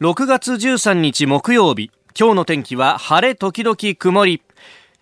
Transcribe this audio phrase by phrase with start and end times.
[0.00, 1.90] 6月13日木曜日。
[2.16, 4.42] 今日の天気は晴れ時々曇り。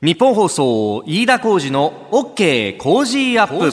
[0.00, 3.70] ニッポン放送飯田浩司の OK Cozy up。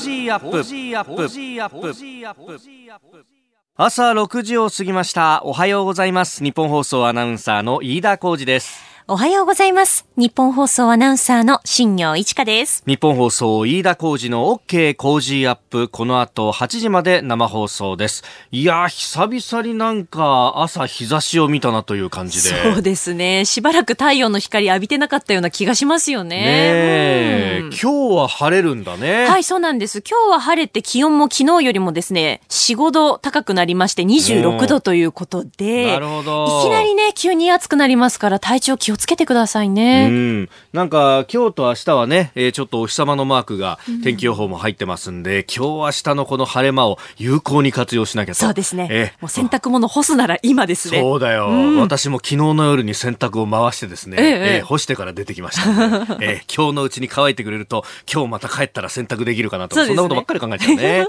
[3.78, 5.44] 朝6時を過ぎました。
[5.46, 6.44] おはようございます。
[6.44, 10.08] ニッポン放送アナウンサーの飯田浩司ですおはようございます。
[10.16, 12.84] ニッポン放送アナウンサーの新行市佳です。
[12.88, 15.90] ニッポン放送飯田浩司の OK Cozy up。
[15.90, 18.24] この後8時まで生放送です。
[18.52, 22.74] いや久々になんか朝日差しを見たなという感じで。
[22.74, 23.44] そうですね。
[23.44, 26.38] しばらく太陽の光浴びてなかったような気がしますよね。
[26.38, 29.26] ね、うん、今日は晴れるんだね。
[29.26, 30.02] はい、そうなんです。
[30.02, 35.88] 今日は晴れて気温も昨日よりもですね、4、5度高くなりまして26度ということで。
[35.88, 36.62] なるほど。
[36.62, 40.08] いきなりね、急に暑くなりますから体調気をつけてくださいね。
[40.10, 40.50] うん。
[40.72, 48.40] なんか、今日と明日はね、えー、ちょっとお日様のマークが天気予報も入ってますんで、うん、今日明日のこの晴れ間を有効に活用しなきゃと。
[48.40, 48.88] そうですね。
[48.92, 51.00] えー、もう洗濯物干すなら今ですね。
[51.00, 51.48] そうだよ。
[51.50, 61.08] うん、私も昨日の夜に洗濯を回してですね、えー、えー、干してから出てきましたので、えー、 今日のうちに乾いてくれると、今日また帰ったら洗濯できるかなと、そ,、んなことばっかり考えちゃうね。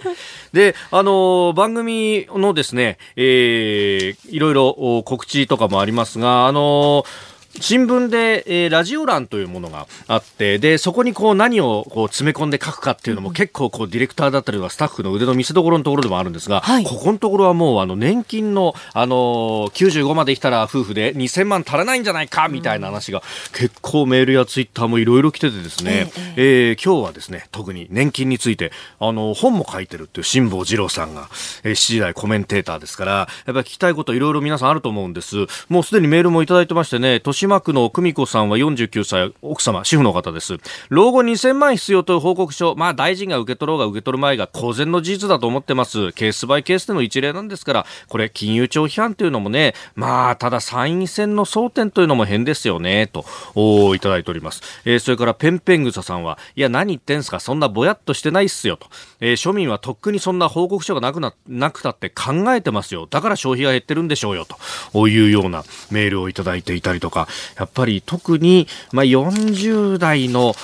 [0.52, 31.28] で、あのー、番組のですね、えー、いろいろ告知とかもありますが、あのー新聞で、えー、ラジオ欄というものがあってでそこにこう何をこう詰め込んで書くかっていうのも結構こうディレクターだったりとかスタッフの腕の見せ所のところでもあるんですが、はい、ここのところはもうあの年金の、あのー、95まで来たら夫婦で2000万足らないんじゃないかみたいな話が結構メールやツイッターもいろいろ来ててですね、えー、えー、今日はですね特に年金についてあの本も書いてるっていう辛坊治郎さんが、
[31.62, 35.46] えー、7時台コメンテーターですからやっぱり聞きたいこといろいろ皆さんあると思うんです。
[35.68, 40.56] もうすでにメールもいただいてましてね島区の久美子さんは49歳、奥様、主婦の方です。
[40.88, 46.12] 老後2000万必要という報告書、まあ大臣が受け取ろうが受け取る前が公然の事実だと思ってます。
[46.12, 54.62] ケースバイケースでの一例なんですから、これ金融庁批判というのもね、まあただ参院選の争点というのも変ですよね、と、おいただいております。
[54.86, 58.86] えー、それからペンペングサさんは、いや何言ってんすか、そんなぼやっとしてないっすよ、と。
[59.20, 63.06] えー、庶民はとっくにそんな報告書がなくな、なくたって考えてますよ。
[63.10, 64.46] だから消費が減ってるんでしょうよ、
[64.92, 70.54] というようなメールをいただいていたりとか、やっぱり特に、まあ、40代の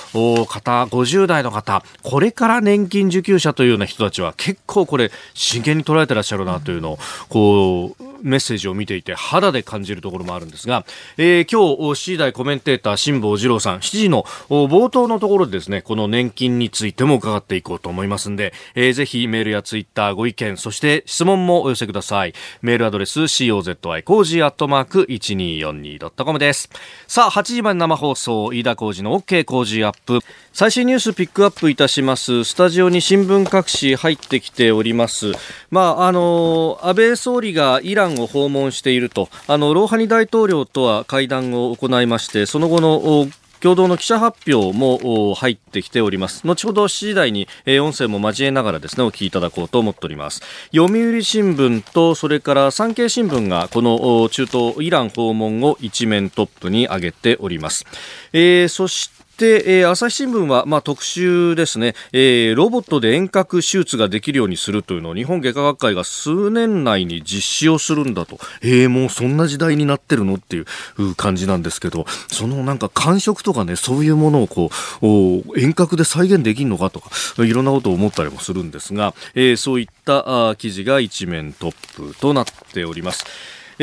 [0.47, 6.99] 方、50代の方、これから年金受給者というような人たちは結構これ真剣に捉えてらっしゃるなというのを、
[7.29, 10.85] こう、メッセージを見ていて肌で感じるところもあるんですが、
[11.17, 22.33] えー、今日、7時台コメンテーター、辛坊治郎さん、7時の冒頭のところでですね、この年金についても伺っていこうと思いますんで、えー、ぜひメールやツイッターご意見、そして質問もお寄せください。
[22.61, 26.69] メールアドレス、cozy コージーアットマーク 1242.com です。
[27.07, 30.19] さあ、8時まで生放送、飯田浩司の OK Cozy up。
[30.53, 32.43] 最新ニュースピックアップいたします。
[32.43, 35.31] スタジオに新聞各紙入ってきております。
[35.69, 43.27] まあ、あの、安倍総理がイランを訪問していると、あの、ローハニ大統領とは会談を行いまして、その後の
[43.61, 46.45] 共同の記者発表も入ってきております。
[46.45, 47.47] 後ほど7時台に、
[47.79, 50.41] 音声も交えながらですね、お聞きいただこうと思っております。
[50.75, 57.85] 読売新聞と、それから産経新聞がこの中東イラン訪問を一面トップに挙げております。
[58.33, 74.69] えー、そしてで、えー、朝日新聞は、まあ、特集ですね、えー、ロボットで遠隔手術ができるようにするというのを日本外科学会が数年内に実施をするんだと、えー、もうそんな時代になってるのっていう感じなんですけど、そのなんか感触とかね、そういうものをこ
[75.01, 77.09] う、遠隔で再現できるのかとか、
[77.43, 83.25] いろんなことを思ったりもするんですが、えー、そういったあ記事が一面トップとなっております。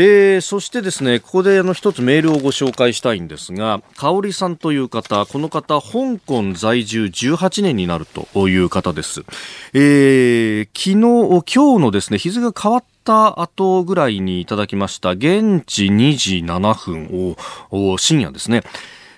[0.00, 9.25] えー、そしてですね、ここであの一つメールをご紹介したいんですが、香織さんという方、この方、香港在住18年になるという方です。
[9.75, 17.34] えー、昨日、今日のですね、日付が変わった後ぐらいにいただきました、現地2時7分
[17.72, 18.62] を、深夜ですね。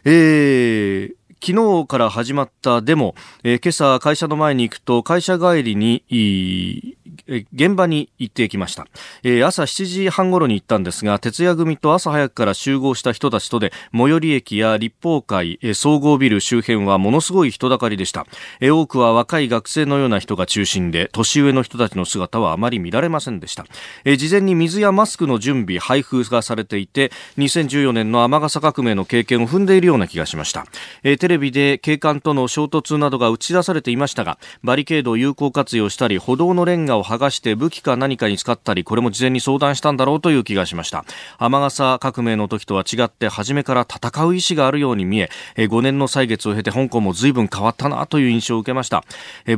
[0.07, 3.15] えー、昨日から始まったデモ、
[3.45, 6.97] えー、今朝会社の前に行くと会社帰りに
[7.27, 8.87] 現場に行ってきました、
[9.23, 18.27] えー、朝7時半頃に行ったんですが徹夜組と朝早くから集合した人たちとで最寄り駅や立法会、えー、総合ビル周辺はものすごい人だかりでした、
[18.61, 23.67] えー、多くは若い学生のような人が中心で年上の人たちの姿はあまり見られませんでした、
[24.05, 30.67] えー、事前に水やマスクの準備配布がされていて2014年の雨傘革命の経験を踏んでいるような気がしました、
[31.03, 41.05] えー、テレビで警官との衝突などが打ち出されていましたがバリケードを有効活用したり歩道のレンガを剥がして武器か何かに使ったりこれも事前に相談したんだろうという気がしました。
[41.39, 49.05] 天笠革命の時とは違って初めから戦う意志があるように見え5年の歳月を経て香港も随分変わったなという印象を受けました。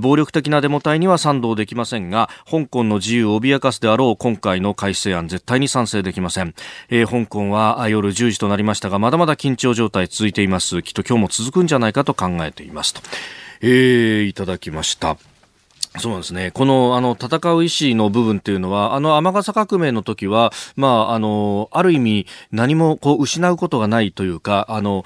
[0.01, 6.55] 暴力的なデモ隊には賛同できませんが香港の自由を脅かすであろう今回の改正案絶対に賛成できません、
[6.89, 10.83] え、香港は夜10時となりましたがまだまだ緊張状態続いています。
[10.83, 13.01] きっと今日も続くんじゃないかと考えていますと、
[13.61, 15.32] えー、いただきました。
[15.99, 16.51] そうですね。
[16.53, 25.05] この、あの、戦う意思の部分っていうのは、あの、天笠革命の時は、まあ、あの、ある意味、何も、こう、失うことがないというか、あの、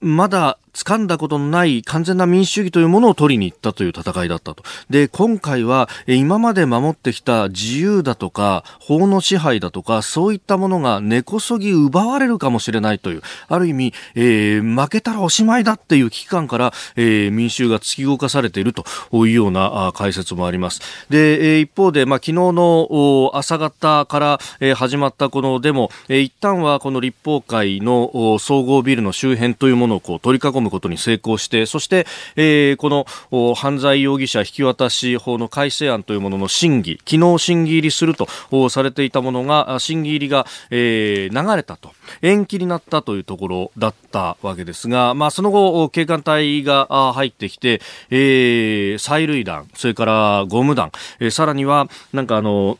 [0.00, 4.62] まだ、掴んだことのない完全な民主主義というものを取りに行ったという戦いだったと。
[4.88, 20.80] で、今回は今まで守ってきた自由だとか法の支配だとかそういったものが根こそぎ奪われるかもしれないという、ある意味、えー、負けたらおしまいだっていう危機感から、えー、民衆が突き動かされているというような解説もあります。
[21.10, 32.06] で、えー、一方で、まあ、昨日の朝方から、えー、始まったこのデモ、えー、一旦はこの立法会の総合ビルの周辺というものをこう取り囲むむことに成功してそして、
[32.36, 32.90] えー、こ
[33.30, 38.28] の犯罪容疑者引き渡し法の改正案というものの審議昨日審議入りすると
[38.68, 41.92] されていたものが審議入りが、えー、流れたと。
[42.22, 47.80] 延期になったというところだったわけですが、まあ、その後警官隊が入ってきて、
[48.10, 52.78] えー、催涙弾それからゴム弾、えー、さらにはなんかあの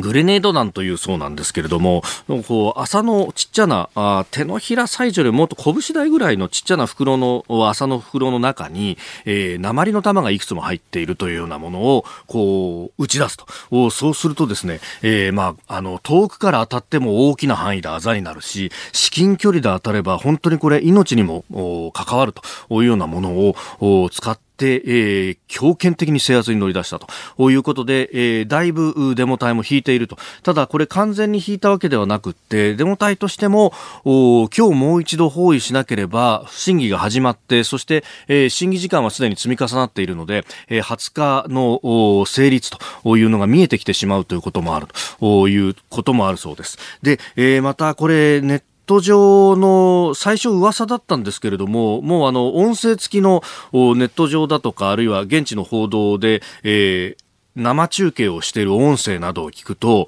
[0.00, 2.02] グレネード弾というそうなんですけれども、
[2.46, 13.46] こう、麻のちっちゃな、あ手のひらサイズよりもっと拳台ぐらいのちっちゃな袋の、麻の袋の中に、えー、鉛の弾がいくつも入っているというようなものを、こう、打ち出すと。
[13.90, 21.44] そうするとですね、えー、まあ、あの、遠くから当たっても大きな範囲であざになるし、至近距離で当たれば本当にこれ命にも
[21.92, 30.16] 関わるというようなものを使って、えー、強権的に制圧に乗り出したということで、えー、だいぶデモ隊も引いていると。
[30.42, 33.72] ただこれ完全に引いたわけではなくって、デモ隊としても、
[34.04, 42.70] お今日もう一度包囲しなければ、審議が始まって、そして、えー、審議時間はすでに積み重なっているので、えー、20日の成立
[43.02, 44.86] というのが見えてきてしまうということもある
[45.20, 46.78] ということもあるそうです。
[47.02, 53.42] で、えー、またこれネットット上の最初噂だったんですけれども、もうあの音声付きの
[53.72, 57.24] ネット上だとか、あるいは現地の報道で、えー、
[57.56, 60.06] 生中継をしている音声などを聞くと、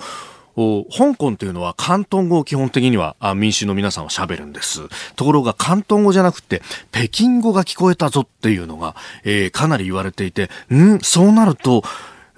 [0.57, 4.89] 香港というのは広東語を基本的には民衆の皆さんは喋るんです。
[5.15, 6.63] ところが広東語じゃなくて
[6.93, 10.99] 北京語が聞こえたぞっていうのが、えー、かなり言われていて、ん？
[11.01, 11.83] そうなると、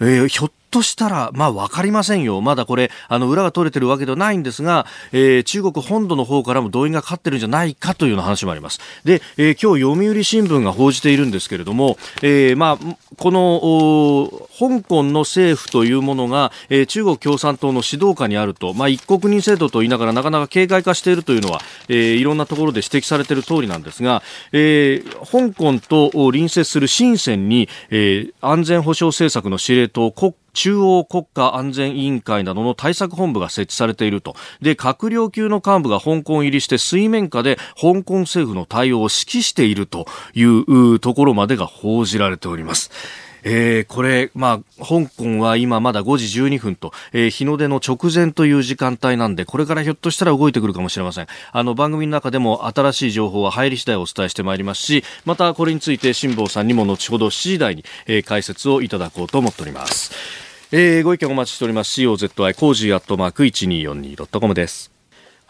[0.00, 2.40] えー、ひょっとしたら、まあわかりませんよ。
[2.40, 8.80] まだこれ、あの、裏が取れてるわけではないんですが、えー、中国本土の方からも動員がかかってるんじゃないかというような話もあります。
[9.04, 24.22] で、えー、今日読売新聞が報じているんですけれども、えー、まあ、この、香港の政府というものが、えー、中国共産党の指導下にあると、まあ、一国二制度と言いながらなかなか警戒化しているというのは、えー、いろんなところで指摘されている通りなんですが、
[24.52, 34.34] えー、香港と隣接する深センに、えー、安全保障政策の司令塔国中央国家安全委員会などの対策本部が設置されていると。
[34.60, 43.27] で、閣僚級の幹部が香港入りして水面下で香港政府の対応を指揮しているというところまでが報じられております。
[43.42, 51.26] えー、これ、まあ、香港は今まだ5時12分と、えー、日の出の直前という時間帯なんで、これからひょっとしたら動いてくるかもしれません。
[51.52, 60.12] あの、番組の中でも新しい情報は入り次第お伝えしてまいりますし、またこれについて辛坊さんにも後ほど7時台に、えー、解説をいただこうと思っております。
[60.70, 62.00] えー、ご意見お待ちしております。
[62.00, 64.97] COZY コージーアットマーク 1242.com です。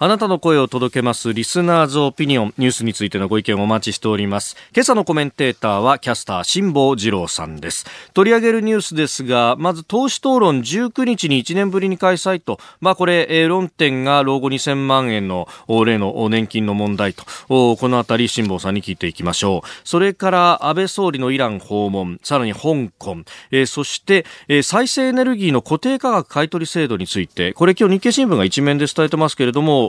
[0.01, 4.55] あなたの声を届けますリスナーズオピニオンニュースについてのご意見をお待ちしております。
[4.73, 7.85] 今朝のコメンテーターはキャスター辛坊治郎さんです。
[8.15, 19.69] 取り上げるニュースですが、まず党首討論19日に1年ぶりに開催と、まあこれ、えー、論点が老後2000万円の例の年金の問題と、このあたり辛坊さんに聞いていきましょう。
[19.83, 23.17] それから安倍総理のイラン訪問、さらに香港、
[23.51, 29.88] えー、そして、えー、再生エネルギーの固定価格買取制度について、これ今日日経新聞が一面で伝えてますけれども、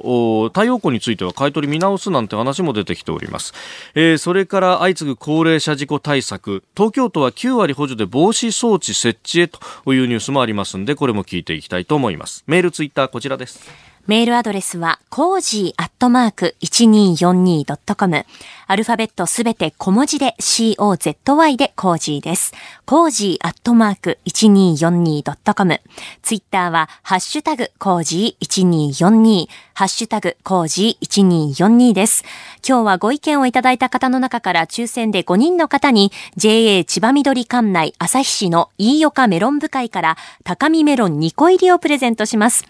[0.49, 3.53] 太陽光については買い取り見直すなんて話も出てきております、
[3.95, 6.63] えー、それから相次ぐ高齢者事故対策。
[6.75, 9.59] 東京都は9割補助で防止装置設置へと
[9.93, 12.43] いうニュースもありますんでこれも聞いていきたいと思います。
[12.47, 13.88] メールツイッターこちらです。
[14.09, 18.25] メールアドレスは、コージーアットマーク 1242.com。
[18.65, 22.53] アルファベットすべて小文字で COZY でコージーです。
[22.87, 25.81] コージーアットマーク 1242.com。
[26.23, 29.47] ツイッターは、ハッシュタグコージー1242。
[29.75, 32.23] ハッシュタグコージー1242です。
[32.67, 42.65] 今日はご意見をいただいた方の中から抽選で5人の方に JA 千葉緑管内旭市の飯岡メロン部会からタカミメロン2個入りをプレゼントします。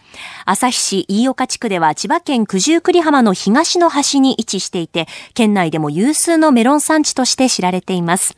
[0.45, 8.35] 旭市飯岡地区では千葉県九十九里浜の東の端に位置していて、県内でも有数のメロン産地として知られています。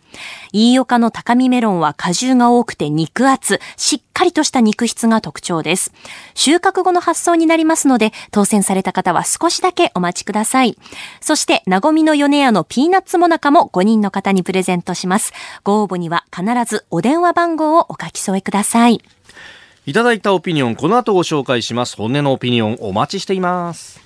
[0.54, 5.92] 飯岡の高見メロンは果汁が多くて肉厚、しっかりとした肉質が特徴です。
[6.36, 10.78] 収穫後の発送になりますので、当選された方は少しだけお待ちください。
[11.22, 15.34] そして、なごみの米屋のピーナッツもなかも5人の方にプレゼントします。
[15.64, 19.02] ご応募には必ずお電話番号をお書き添えください。
[19.88, 21.98] いただいたオピニオン、この後ご紹介します。
[21.98, 24.00] 本音のオピニオン、お待ちしています。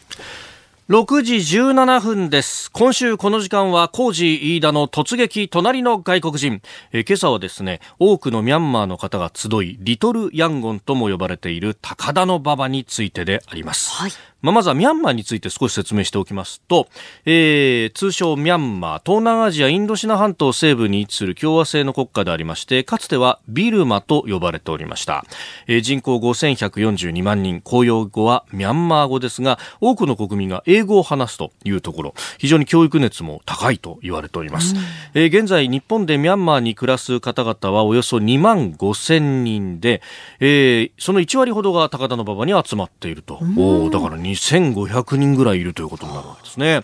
[0.87, 2.71] 6時17分です。
[2.71, 6.61] 今週この時間はコージー飯田の突撃隣の外国人。
[6.93, 13.91] え今朝はですね、多くのミャンマーの方が集い、リトルヤンゴンとも呼ばれている高田の馬場についてであります。
[13.91, 14.11] はい。
[14.45, 16.87] まあ、まずはミャンマーについて少し説明しておきますと、
[17.25, 25.25] えー、通称ミャンマー、東南アジア、インドシナ半島西部に位置する共和制の国家でありまして、かつてはビルマと呼ばれておりました。
[25.65, 34.75] えー、人口5142万人、公用語はミャンマー語ですが、多くの国民が英語を話すというところ、非常に教育熱も高いと言われております。
[34.75, 34.81] うん、
[35.15, 40.03] えー、現在、日本でミャンマーに暮らす方々はおよそ2万5千人で、
[40.39, 43.39] えー、その1割ほどが高田馬場に集まっていると。
[43.57, 46.83] おだから2500人ぐらいいるということになるわけですね。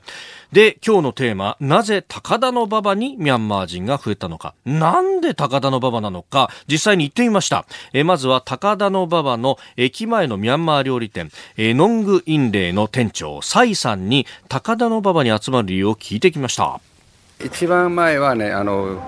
[0.51, 4.53] で、今日のテーマ、なぜ高田の馬場にミャンマー人が増えたのか。
[4.65, 7.65] なんで高田の馬場なのか、実際に行ってみました。
[7.93, 16.81] えまずは高田の馬場の駅前のミャンマー料理店、えノングインレイの店長、サイさんに高田の馬場に集まる理由を聞いてきました。
[17.43, 19.01] 一番前はね、あの、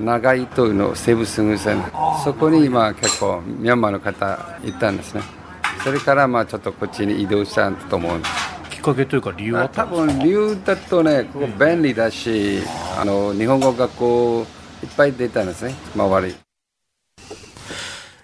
[0.00, 1.82] 長いというの西武すぐ線
[2.24, 5.39] そこに今結構ミャンマーの方行ったんですね
[5.82, 8.18] それからまあちょっとこっちに移動したと思う。
[8.18, 12.60] んですきっかけというか理由は多分理由だとねここ便利だし、
[12.98, 14.46] あの日本語学校
[14.82, 15.74] いっぱい出たんですね。
[15.94, 16.34] 周り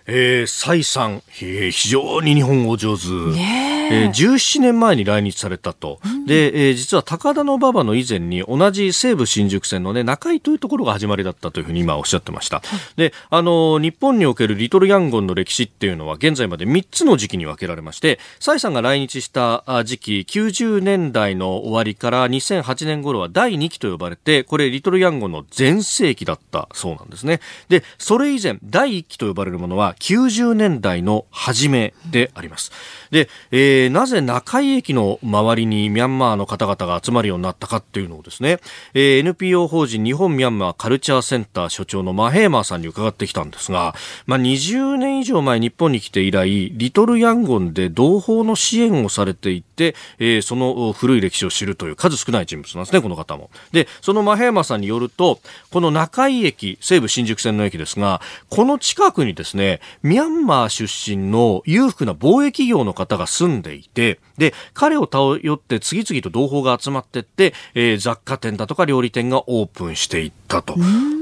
[0.07, 3.09] えー、蔡さん、えー、非常に日本語上手。
[3.09, 6.01] ねえー、17年前に来日されたと。
[6.05, 12.63] うん、で、えー、実は高田馬場の以前に同じ西武新宿線のね、中井というところが始まりだったというふうに今おっしゃってました。
[12.97, 27.41] で、あの、日本におけるリトルヤンゴンの歴史っていうのは現在まで3つの時期に分けられまして、蔡さんが来日した時期、90年代の終わりから2008年頃は第2期と呼ばれて、これリトルヤンゴンの全盛期だったそうなんですね。
[27.69, 32.73] で、それ以前、第1期と呼ばれるものは90年代の初めであります。
[33.11, 38.59] で、えー、なぜ中井駅の周りにミャンマーの方々が集まるようになったかっていうのをですね、
[38.95, 43.95] えー、NPO 法人日本ミャンマーカルチャーセンター所長のマヘーマーさんに伺ってきたんですが、
[44.26, 53.50] まあ、20年以上前日本に来て以来、リトルヤンゴンで同胞の支援をされていて、えー、その古い歴史を知るという数少ない人物なんですね、この方も。
[53.73, 70.76] で、そのマヘーマーさんによると、この中井駅、西武新宿線の駅ですが、この近くにですね、ミャンマー出身の裕福な貿易業の方が住んでいて、で、彼を頼って次々と同胞が集まってって、えー、雑貨店だとか料理店がオープンしていったと。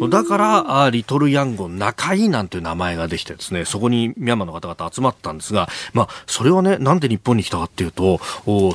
[0.09, 8.21] だから、あリトルヤンゴン中井なんていう名前ができてですね、そこにミャンマーの方々集まったんですが、まあ、それはね、なんで日本に来たかっていうと、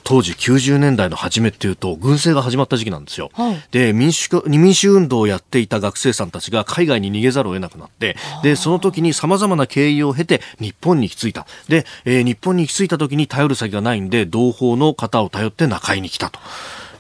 [0.03, 3.29] 当時90年代の初めっていうと、軍政が始まった時期なんですよ。
[3.33, 11.45] はい、で、民主、民主運動をやっていた学生さんたちが海外に逃げざるを得なくなって、で、その時に様々な経緯を経て日本に行き着いた。
[11.67, 16.39] で、えー、日本に行き着いた時に頼る先がないんで、同胞の方を頼って中井に来たと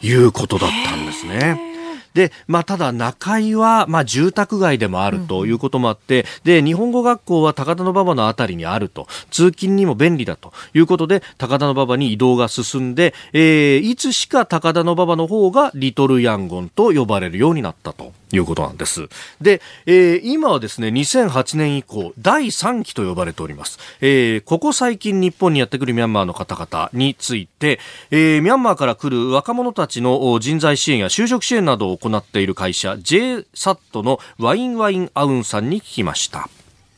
[0.01, 1.69] いうことだったんですね。
[2.13, 18.11] で、まあ、ただ中井は、まあ、住宅街でもあるということもあって、うん、で、日本語学校は高田馬場のあたりにあると、通勤にも便利だということで、高田馬場に移動が進んで、えー、いつしか高田馬場の方がリトルヤンゴンと呼ばれるようになったと。
[18.31, 19.09] いうことなんです。
[19.41, 23.79] で、えー、今はですね、2008年以降、第3期と呼ばれております。
[24.01, 27.79] えー、ここ最近日本にやってくるミャンマーの方々について、
[28.11, 36.49] えー、ミャンマーから来る若者たちの人材支援や就職支援などを行っている会社、JSAT のワインワインアウンさんに聞きました。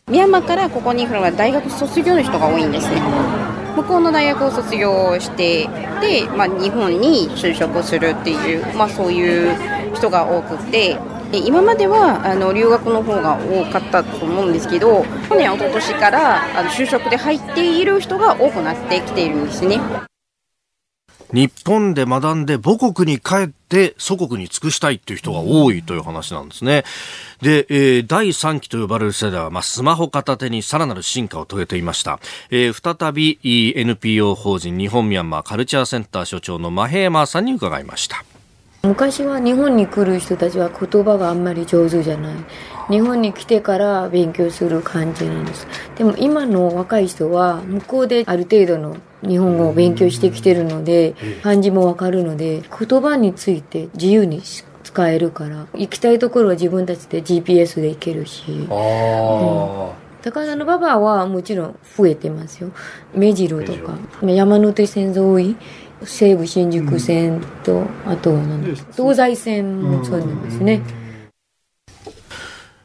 [0.07, 3.01] ミャンマーからここに来るのは大学卒業の人が多いんですね。
[3.75, 5.67] 向こうの大学を卒業して
[6.01, 10.97] で、まあ、日本に就職するっていう、まあ、そういう人が多くて
[11.38, 19.79] 今まではあの留学の方が多かったと思うんですけど去年、一昨年からあの就職で入っている人が多くなってきているんですね。
[21.33, 26.83] 日本で学んで母国に帰って祖国に尽くしたいっていう人が多いという話なんですね。
[27.41, 32.19] で、えー、第3期と呼ばれる世代は、まあ、スマホ片手にさらなる進化を遂げていました。
[32.50, 33.39] えー、再び
[33.77, 38.25] NPO 法人日本ミャンマーカルチャーセンター所長のマヘーマーさんに伺いました。
[38.83, 42.35] 昔は日本に来る人たちは言葉があんまり上手じゃない。
[42.89, 45.67] 日本に来てから勉強する感じなんです。
[45.97, 54.41] でも今の若い人は向こうである程度の日本語を勉強してきてるので漢字もわかるので言葉について自由に
[54.83, 62.71] 使えるから行きたいところは自分たちで GPS で行けるし、うん、高田の馬場はもちろん増えてますよ。
[63.13, 63.95] 目白とか。
[64.23, 65.55] 山手線沿い
[66.03, 70.81] 西武新宿線と、あとは何ですか東西線もそうなんですね。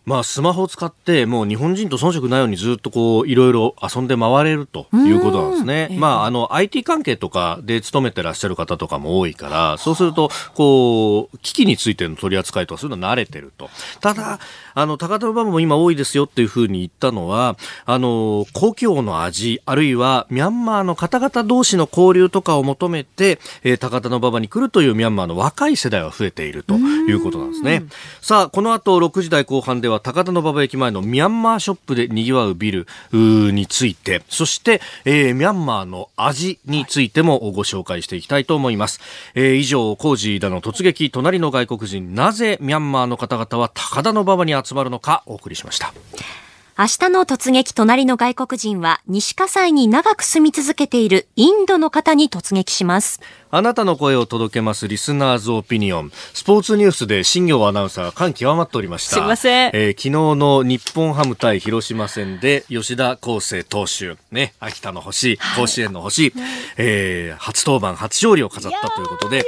[0.07, 5.89] まあ、スマホを使ってもう日本人と遜色ないようにずっとこういろいろ遊んで回れるということなんですね。
[5.99, 13.69] まあ、あの IT 関係とかで勤めてらっしゃる方とかも多いからそうするとこう機器についての取り扱いとかそういうの慣れてると。
[14.01, 14.39] ただ
[14.75, 27.83] あの高田馬場も今多いですよっていうふうに言ったのはあの故郷の味あるいはミャンマーの方々同士の交流とかを求めて、えー、高田馬場に来るというミャンマーの若い世代は増えているということなんですね。
[28.21, 39.01] さあこの後6時台後半ではは高田馬場駅前のミャンマーショップで賑わうビルについて、そして、えー、ミャンマーの味についてもご紹介していきたいと思います。
[39.35, 45.93] えー、以上、工事だの突撃、隣の外国人、なぜミャンマーの方々は高田馬場に集まるのかお送りしました。
[46.79, 53.23] 明日の突撃隣の外国人は西葛西に長く住み続けているインドの方に突撃します。
[53.51, 56.13] あなたの声を届けますリスナーズオピニオン。
[56.35, 59.15] スポーツニュースで新業アナウンサー感極まっておりました。
[59.15, 59.71] すいません。
[59.73, 66.33] えー、昨日の日本ハム対広島戦で吉田康生投手、ね、秋田の星、甲子園の星、はい、
[66.77, 69.47] えー、初登板、初勝利を飾ったということで、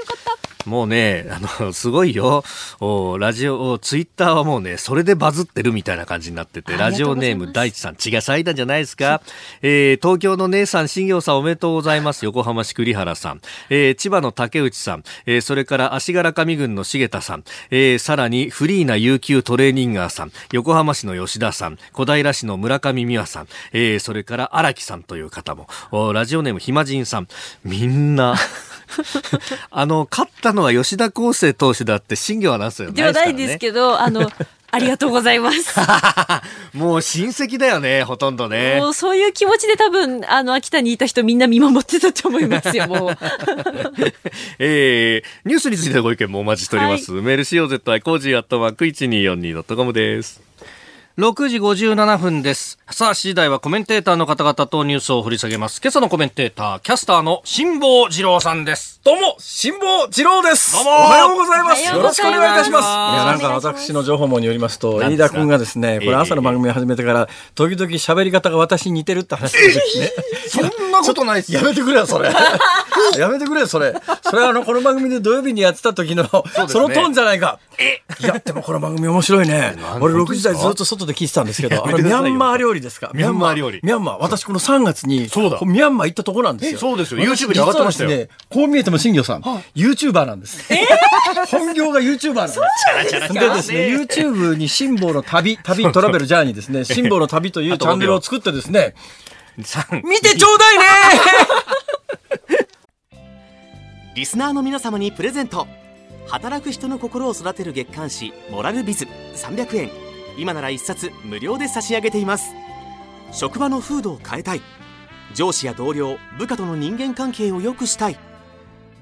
[0.69, 2.45] もうね、あの、すごいよ。
[2.81, 9.21] おラジオ、ツイッターはもうね、それでバズってるみたいな感じになってて、ラジオネーム大地さん、血が咲いたんじゃないですか。
[9.63, 12.25] えー、東京の姉さん、新業さんおめでとうございます。
[12.25, 13.41] 横浜市栗原さん。
[13.71, 15.05] えー、千葉の竹内さん。
[15.27, 17.45] えー、それから足柄上郡の重田さん。
[17.71, 20.33] えー、さらにフリーな有給トレーニンガーさん。
[20.53, 21.79] 横浜市の吉田さん。
[21.93, 23.49] 小平市の村上美和さん。
[23.73, 25.69] えー、それから荒木さんという方も。
[26.13, 27.29] ラジオネームひまじんさん。
[27.65, 28.37] みんな、
[29.71, 34.31] あの、勝ったのは吉田輝星投手だって、新行アナウンサーではないですけど、あの、
[34.71, 35.75] ありがとうございます。
[36.77, 38.77] もう親戚だよね、ほとんどね。
[38.79, 43.19] もうそういう気持ちで多分、あの、秋田にいた人みんな見守ってたと思いますよ、もう。
[44.59, 47.13] えー、ニュースについてのご意見もお待ちしております。
[47.13, 50.49] はい、メール COZY cozy アットマーク 1242.com です。
[51.19, 52.79] 6時57分です。
[52.91, 55.81] さあ、7時台はコメンテーターの方々とニュースを掘り下げます。
[55.83, 58.98] 今朝のコメンテーター、キャスターの辛坊治郎さんです。
[59.05, 60.73] どうも、辛坊治郎です。
[60.73, 61.95] どうも、おはようございます。
[61.95, 62.85] よろしくお願いいたします。
[62.85, 70.11] いや、なんか私の情報網によりますと、飯田君がですね、これ朝の番組を始めてから、時々喋り方が私に似てるって話ですね。
[70.49, 72.29] そんなことないっすやめてくれよ、それ。
[73.17, 73.95] やめてくれよ、それ。
[74.29, 76.25] それはあの、この番組で土曜日にやってた時の、
[76.67, 77.61] そのトーンじゃないか。
[77.79, 79.77] えいや、でもこの番組面白いね。
[80.01, 83.13] 俺6時台ずっと外で聞いてたんですけど、あれミャンマー料理ですか？
[83.15, 83.79] ミャンマー料理。
[83.85, 84.17] ミャンマー。
[84.21, 85.61] 私この3月に、そうだ。
[85.63, 86.79] ミャンマー行ったとこなんですよ。
[86.81, 87.21] そうですよ。
[87.21, 88.11] YouTube に上がってましたよ。
[88.11, 89.41] ね、こう見えても新庄さん、
[89.75, 90.73] YouTuber なんです。
[90.73, 90.87] え
[91.51, 92.61] 本業が YouTuber なんです。
[93.35, 98.95] でですね、YouTube に辛抱の旅、旅、トラベルジャーニーですね、辛抱の旅というチャンネルを作ってですね、
[100.05, 100.85] 見てちょうだいね！
[104.15, 105.67] リスナーの皆様にプレゼント。
[106.29, 109.91] 働く人の心を育てる月刊誌「モラルビズ」300円
[110.37, 112.51] 今なら1冊無料で差し上げています。
[113.33, 114.61] 職場の風土を変えたい。
[115.35, 118.19] 上司や同僚部下との人間関係を良くしたい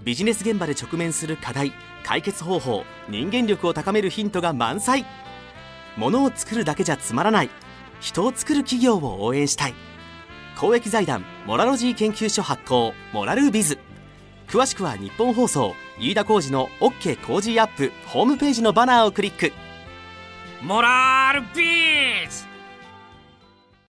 [0.06, 1.72] ビジネス現場で直面する課題
[2.04, 5.04] 解決方法人間力を高めるヒントが満載。
[5.96, 7.50] ものを作るだけじゃつまらない。
[7.98, 9.74] 人を作る企業を応援したい。
[10.56, 13.80] 公益財団モラロジー研究所発行モラルビズ。
[14.46, 19.52] 詳しくは日本放送飯田浩司の OK 工事アップホームページのバナーをクリック。
[20.62, 22.45] モラルビズ！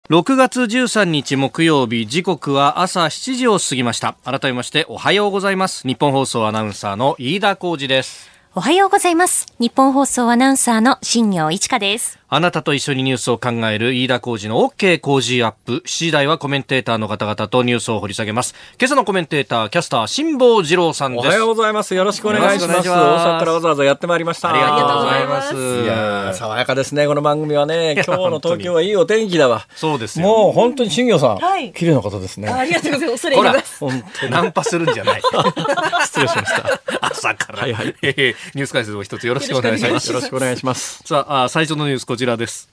[0.07, 9.47] 6月13日木曜日時刻は朝7時を過ぎました改めましておはようございます日本放送アナウンサーの飯田浩二ですおはようございます。
[9.59, 12.17] 日本放送アナウンサーの新業一華です。
[12.27, 15.83] あなたと一緒にニュースを考える飯田浩二の OK 工事アップ。
[15.85, 18.55] 7時台はコメンテーターの方々とニュースを掘り下げます。
[18.79, 21.27] 今朝のコメンテーター、キャスター、辛坊治郎さんです。
[21.27, 21.93] おはようございます。
[21.93, 22.89] よろしくお願いします。
[22.89, 24.49] 大阪からわざわざやってまいりました。
[24.49, 25.55] ありがとうございます。
[25.55, 27.93] いや爽やかですね、この番組はね。
[27.93, 29.67] 今日の東京はいいお天気だわ。
[29.75, 32.49] そうですもう本当に新業さん、はい、綺麗な方ですね。
[32.49, 33.23] ありがとうございます。
[33.23, 33.79] 恐れ入ります。
[33.79, 35.21] 本当ナンパするんじゃない。
[36.05, 36.81] 失礼しました。
[37.01, 37.59] 朝から。
[37.59, 37.85] はいはい。
[37.85, 40.07] ニュース解説を一つよろしくお願いします。
[40.07, 41.03] よろしくお願いします。
[41.05, 42.69] さあ、最初のニュースちらです。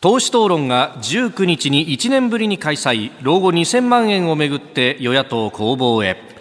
[0.00, 6.33] 党首討論が19日に1年ぶりに開催老後2000万円をめぐって与野党攻防へ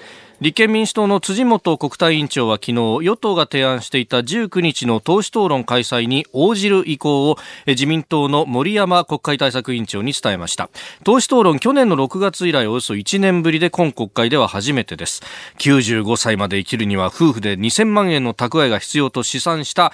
[0.44, 10.70] 立憲民主党の辻元国対委員長は昨日与党が提案していた19日の党首討論開催に応じる意向を自民党の森山国会対策委員長に伝えました。
[11.06, 15.22] 党首討論去年の6月以来およそ1年ぶりで今国会では初めてです。
[15.60, 19.94] 95歳まで生きるには夫婦で2000万円の蓄えが必要と試算した、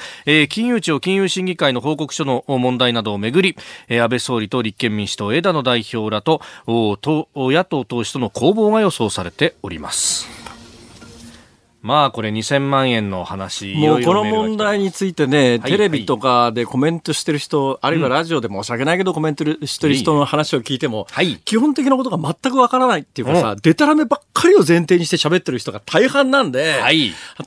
[0.50, 3.56] 金融庁金融審議会の報告書の問題などをめぐり、
[3.88, 10.39] 安倍総理と立憲民主党枝野代表らと野党党首との攻防が予想されております。
[11.82, 21.08] まあこれ2000万円の話もうこの問題についてね、テレビとかでコメントしてる人、あるいはラジオで申し訳ないけどコメントしてる人の話を聞いても、
[21.46, 26.80] 基本的なことが全くわからないっていうかさ、でたらめばっかりを前提にして喋ってる人が大半なんで、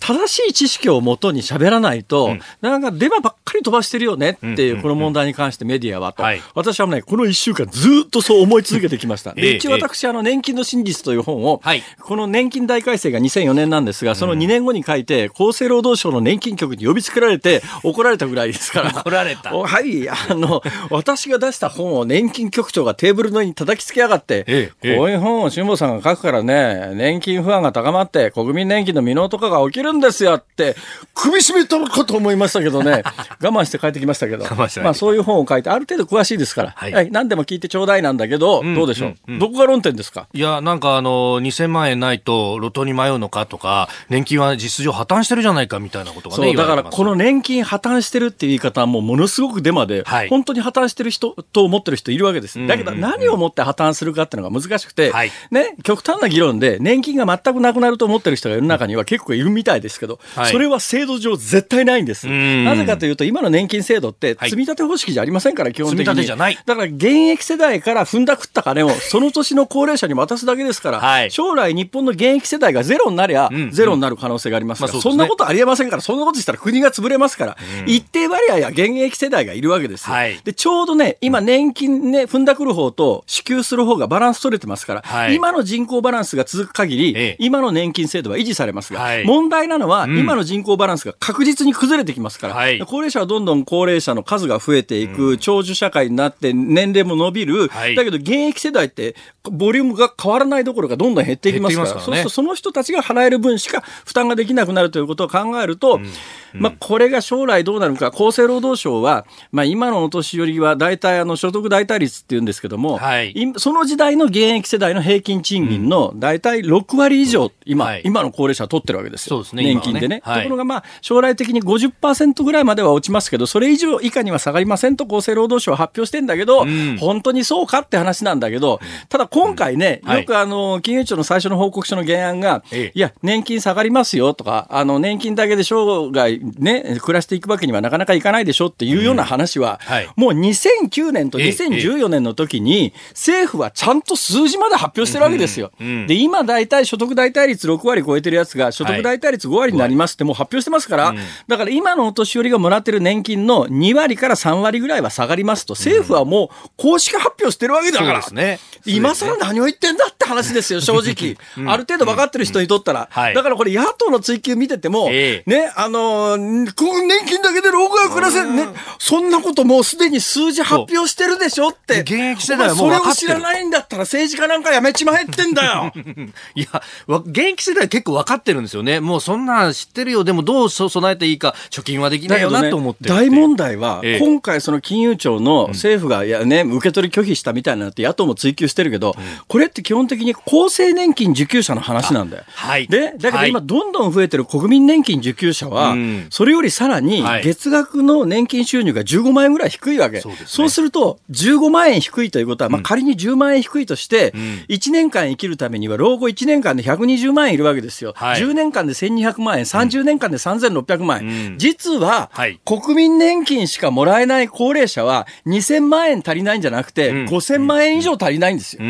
[0.00, 6.22] 正しい知識をもとに喋らないと、なんかデマばっかり飛ばしてるよねっていう、この問題に関してメディアはと、
[6.54, 9.34] 私はね、この1週間ずっとそう思い続けてきました。
[9.36, 11.60] で一応私、あの、年金の真実という本を、
[12.00, 18.90] この年金大改正が2004年なんですが、その2年後に書いて、厚生労働省の年金局に呼びつけられて、怒られたぐらいですから。
[18.90, 19.52] 怒られた。
[19.52, 30.76] はい、あの、私が出した本を年金局長がテーブルの上に叩きつけやがって、ええ、こういう本を辛坊さんが書くからね、年金不安が高まって、国民年金の未納とかが起きるんですよって、
[31.14, 33.02] 首絞めたのかと思いましたけどね、
[33.42, 34.44] 我慢して帰ってきましたけど、
[34.84, 39.34] まあそういう本を書いて、ある程度詳しいですから、はい、はい、何でも聞いてちょうだいなんだけど、うん、どうでしょう、うん。
[39.34, 40.28] うん、どこが論点ですか？
[40.32, 52.64] いや、なんかあの、2000万円ないと路頭に迷うのかとか、年金は実情破綻してるじゃないかみたいなことがね、だからこの年金破綻してるっていう言い方はもうものすごくデマで、はい、本当に破綻してる人と思ってる人いるわけです。
[52.66, 62.26] だけど何をもって破綻するかっていうのが難しくて、はい、ね、極端な議論で年金が全くなくなると思ってる人が世の中には結構いるみたいですけど、はい、それは制度上絶対ないんです。
[62.28, 66.04] なぜかというと今の年金制度って積み立て方式じゃありませんから、基本的に。
[66.04, 66.58] 積み立てじゃない。
[66.66, 80.14] だから現役世代から踏んだくった金をその年の高齢者に渡すだけですから、将来日本の現役世代がゼロになりゃ、ゼロになる可能性がありますから、まあそね、そんなことありえませんから、そんなことしたら国が潰れますから、うん、一定割合や現役世代がいるわけですよ。
[80.14, 106.06] はい、で、ちょうどね、今年金ね、踏んだくる方と支給する方がバランス取れてますから、はい、今の人口バランスが続く限り、ええ、今の年金制度は維持されますが、はい、問題なのは、今の人口バランスが確実に崩れてきますから、高齢者はどんどん高齢者の数が増えていく、うん、長寿社会になって年齢も伸びる、だけど現役世代ってボリュームが変わらないどころかどんどん減っていきますから、からね、そうするとその人たちが払える分しか負担ができなくなるということを考えると、うん
[106.54, 119.44] まあ、これが将来どうなるか、厚生労働省は、まあ、今のお年寄りは大体あの所得代替率っていうんですけども、はい、その時代の現役世代の平均賃金の大体6割以上、今、はい、今の高齢者は取ってるわけですよ。
[119.44, 119.62] すね。
[119.62, 120.08] 年金でね。
[120.08, 132.62] ねはい、ところが、まあ、将来的に50%ぐらいまでは落ちますけど、それ以上以下には下がりませんと厚生労働省は発表してんだけど、うん、本当にそうかって話なんだけど、ただ今回ね、うん、よくあの、金融庁の最初の報告書の原案が、
[132.94, 145.72] いや、年金下がりますよとか、あの、年金だけで生涯ね、暮らしていくわけにはなかなかいかないでしょっていうような話は、うんはい、もう2009年と2014年の時に、政府はちゃんと数字まで発表してるわけですよ。
[145.80, 151.14] うんうん、で、今大体所得代替率6割超えてるやつが、所得代替率5割になりますってもう発表してますから、
[151.48, 161.36] だから今のお年寄りがもらってる年金の2割から3割ぐらいは下がりますと、政府はもう公式発表してるわけだから、ね、今更何を言ってんだって話ですよ、正直。
[161.70, 163.08] ある程度分かってる人にとったら。
[163.34, 165.44] だからこれ野党の追及見てても、ね、
[165.76, 168.68] あのー、年金だけで老後が暮らせるね。
[168.98, 172.00] そんなこともうすでに数字発表してるでしょって。
[172.00, 175.92] 現役世代はもうそれを知らないんだったら政治家なんかやめちまえってんだよ。
[176.54, 179.00] いや、現役世代結構分かってるんですよね。
[179.00, 180.24] もうそんな知ってるよ。
[180.24, 192.44] でもどう備えていいか、貯金はできないよなと思って、ね、大問題は、ええ、今回その金融庁の政府が、いやね、受け取り拒否したみたいなのって野党も追及してるけど、うん、これって基本的に厚生年金受給者の話なんだよ。
[192.54, 192.86] はい。
[192.86, 195.96] で、だけど今どんどん増えてる国民年金受給者は、
[196.30, 200.20] それよりさらに月額の年金収入が15万円ぐらい低いわけ。
[200.20, 204.32] そう、ね,、すると、15万円低いということは、まあ、仮に10万円低いとして、
[204.68, 208.12] 1年間生きるためには老後1年間で120万円いるわけですよ。
[208.16, 211.58] はい、10年間で1200万円、30年間で3600万円。
[211.58, 212.30] 実は、
[212.64, 218.82] 国民年金しかもらえない高齢者は2000万円足りないんじゃなくて、5000万円以上足りないんですよ。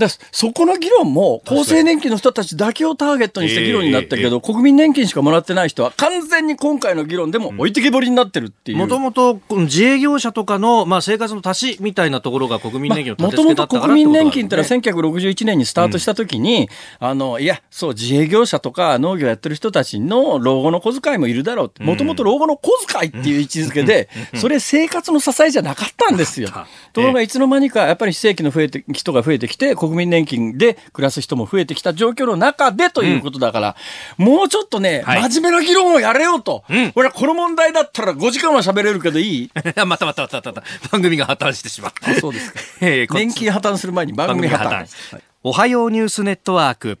[0.00, 8.78] だそこの議論も厚生年金の人たちだけをターゲットにした議論になったけど、国民年金しかもらってない人は完全に今回の議論でも置いてけぼりになってるっていう。
[8.78, 16.68] もともと自営業者とかの、まあ、生活の足しみたいなところが国民年金のもともと国民年金ってのは1961年にスタートした時に、
[17.00, 26.48] うん、あの、いや、そう、自営業者とか農業やってる人たちの老後の小遣いもいるだろうもともと老後の小遣いっていう位置づけで、それ生活の支えじゃなかったんですよ。
[26.92, 33.76] ところがいつの間にかやっぱり非正規の増えて人が増えてきて、国民年金で暮らす人も増えてきた状況の中でということだから、
[34.18, 36.64] うん、もうちょっとね、はい、真面目な議論をやれよと。
[36.68, 39.50] うん、俺はこの問題だったら5時間は喋れるけどいい
[39.86, 42.14] またまたまたまた番組が破綻してしまった。
[42.14, 42.60] そうですか。
[42.80, 44.68] えー、年金破綻する前に番組破綻。
[44.68, 46.98] 破綻おはようニュースネットワーク。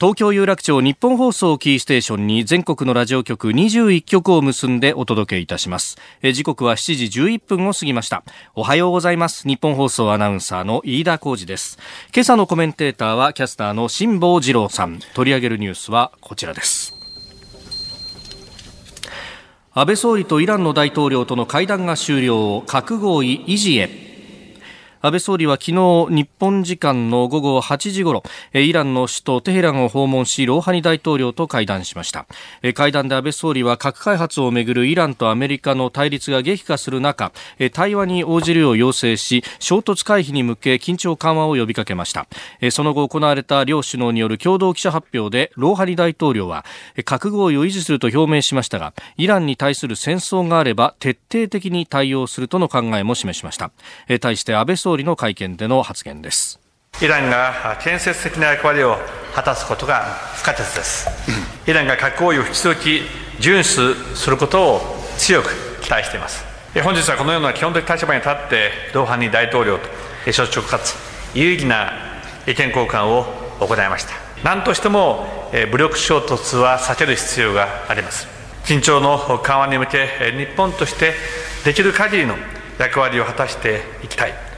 [0.00, 5.98] 東京有楽町日本放送キーステーションに全国のラジオ局21局を結んでお届けいたします。
[6.22, 8.22] 時刻は7時11分を過ぎました。
[8.54, 9.46] おはようございます。
[9.46, 11.78] 日本放送アナウンサーの飯田浩二です。
[12.14, 15.00] 今朝のコメンテーターはキャスターの辛坊治郎さん。
[15.12, 16.96] 取り上げるニュースはこちらです。
[19.74, 24.09] 安倍総理とイランの大統領との会談が終了を、核合意維持へ。
[25.02, 32.26] 安倍総理は昨日日本時間の午後8時ごろイランの首都テヘランを訪問しローハニ大統領と会談しました。
[32.74, 37.32] 会談で安倍総理は核開発をめぐるイランとアメリカの対立が激化する中
[37.72, 42.26] 対話に応じるよう要請し衝突回避に向け緊張緩和を呼びかけました。
[42.70, 46.66] その後行われた両首脳による共同記者発表でローハニ大統領は
[47.06, 53.70] 核合意を維持すると表明しましたがイランに対する戦争があれば徹底的に対応するとの考えも示しました。
[54.20, 56.58] 対して安倍総総理の会見での発言です。
[57.00, 58.96] イランが建設的な役割を
[59.32, 60.02] 果たすことが
[60.34, 61.08] 不可欠です。
[61.64, 63.02] イランが核合意を引き続き
[63.38, 64.80] 遵守することを
[65.16, 66.44] 強く期待しています。
[66.82, 69.84] 本日はこのような基本的立場に立ってドーハニ大統領と
[70.26, 70.96] 率直かつ
[71.34, 71.92] 有意義な
[72.48, 73.26] 意見交換を
[73.60, 74.14] 行いました。
[74.42, 78.26] 何としても武力衝突は避ける必要があります。
[78.64, 81.14] 緊張の緩和に向け日本として
[81.64, 82.34] できる限りの
[82.80, 84.49] 役割を果たしていきたい。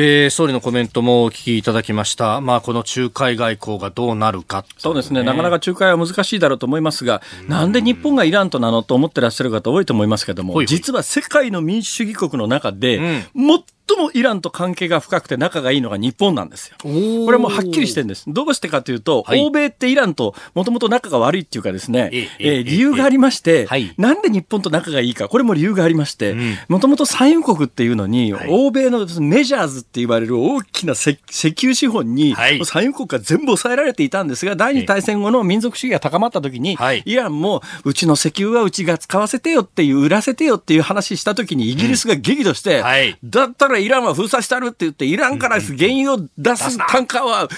[0.00, 2.40] えー、総理のコメントもお聞きいただきました。
[2.40, 5.24] まあ、この仲介外交がどうなるか、ね、そうですね。
[5.24, 13.64] なかなか仲介は難しいだろうと思いますが、んなんで日本がイランとなのと思ってらっしゃる方多いと思いますけども、ほいほい実は世界の民主主義国の中で、うん、最
[13.96, 16.76] もイランと関係が深くて仲がいいのが日本なんですよ。
[16.82, 18.24] これもはっきりしてるんです。
[18.28, 26.36] どうしてかというと、はい、欧米ってイランともともと仲が悪いっていうかですね、ええー、理由がありまして、はい、なんで日本と仲がいいか、これも理由がありまして、
[26.68, 31.18] もともと産油国っていうのに、はい、欧米のメジャーズって言われる大きな石
[31.56, 42.82] 油資本に、産油国が全部抑えられていたんですが、第二大戦後の民族主義が高まった時に、イランもうちの石油はうちが使わせてよっていう、売らせてよっていう話した時にイギリスが激怒して、
[43.22, 47.48] うん、だったらイランは封鎖したるって言って、イランから原油を出すタンカーは、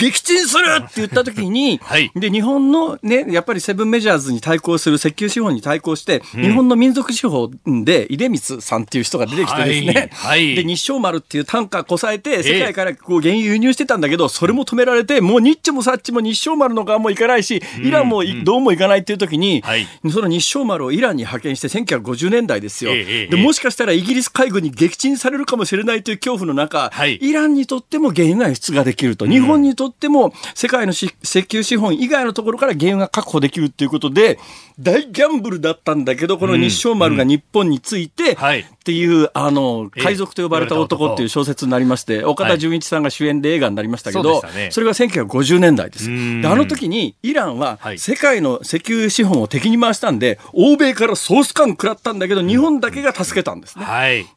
[0.00, 19.62] 撃沈するって言った時に、はい、で、日本のね、やっぱりセブンメジャーズに対抗する石油資本に対抗して、うん、日本の民族資本で、出光さんっていう人が出てきてですね、はい、で、日照丸っていうタンカーこさえて、世界からこう原油輸入してたんだけど、それも止められて、もうニッチもサッチも日照丸の側も行かないし、イランもどうも行かないっていう時に、
[20.02, 22.92] うん、その日照丸をイランに派遣して1950年代ですよ。
[22.92, 31.12] で、もしかしたらイギリス海軍に撃沈されるかもしれないという恐怖の中、はい、イランにとっても原油が輸出ができると、日本にとっても世界の石
[31.48, 34.38] 油資本以外のところから原油が確保できるということで、
[34.78, 38.36] 大ギャンブルだったんだけど、この日照丸が日本について、っ
[38.84, 41.04] ていう、あの、海賊と呼ばれた男。
[41.14, 46.08] っていう小説になりまして、岡田准一さんが主演で映画になりましたけど、それが1950年代です。
[46.08, 53.84] で、あの時にイランは世界の石油資本を敵に回したんで、欧米からソース感食らったんだけど、日本だけが助けたんですね。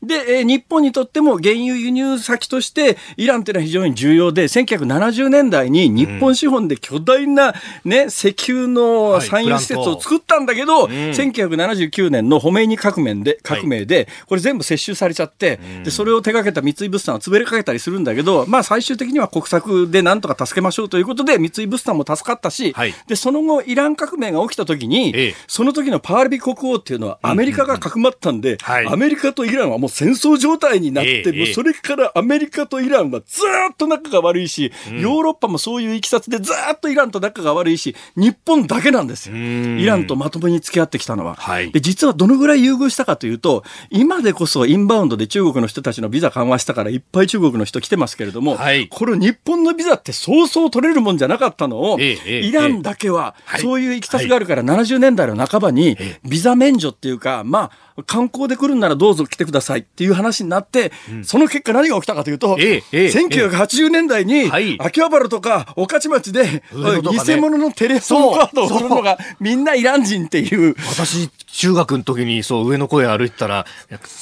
[0.04, 7.54] で、え日本にとっても原油輸入先として、イランっていうのは非常に重要で、1970年代に日本資本で巨大な
[7.86, 39.36] ね、石油の産油施設を作ったんだけど、うん、1979年のホメイニ革命で、革命で、これ全部接収されちゃって、で、それを手掛けた三井物産は潰れかけたりするんだけど、まあ最終的には国策でなんとか助けましょうということで、三井物産も助かったし、はい、で、その後、イラン革命が起きた時に、ええ、その時のパールビ国王っていうのはアメリカがかくまったんで、うんはい、アメリカとイランはもう戦争状態代になって、もうそれからアメリカとイランはずっと仲が悪いし、ヨーロッパもそういういきさつでずっとイランと仲が悪いし、日本だけなんですよ。
[39.36, 41.36] イランとまともに付き合ってきたのは。
[41.36, 70.76] はい、で、実はどのぐらい優遇したかというと、今でこそインバウンドで中国の人たちのビザ緩和したからいっぱい中国の人来てますけれども、はい、これ日本のビザってそうそう取れるもんじゃなかったのを、ええ、イランだけはそういういきさつがあるから70年代の半ばにビザ免除っていうか、まあ、観光で来るんならどうぞ来てくださいっていう話になって、うん、その結果何が起きたかというと、ええ1980年代に、秋葉原とか御徒町で、ね、偽物のテレフォンカードを売るのがみんなイラン人っていう。
[70.90, 73.66] 私、中学の時にそう上の声歩いてたら、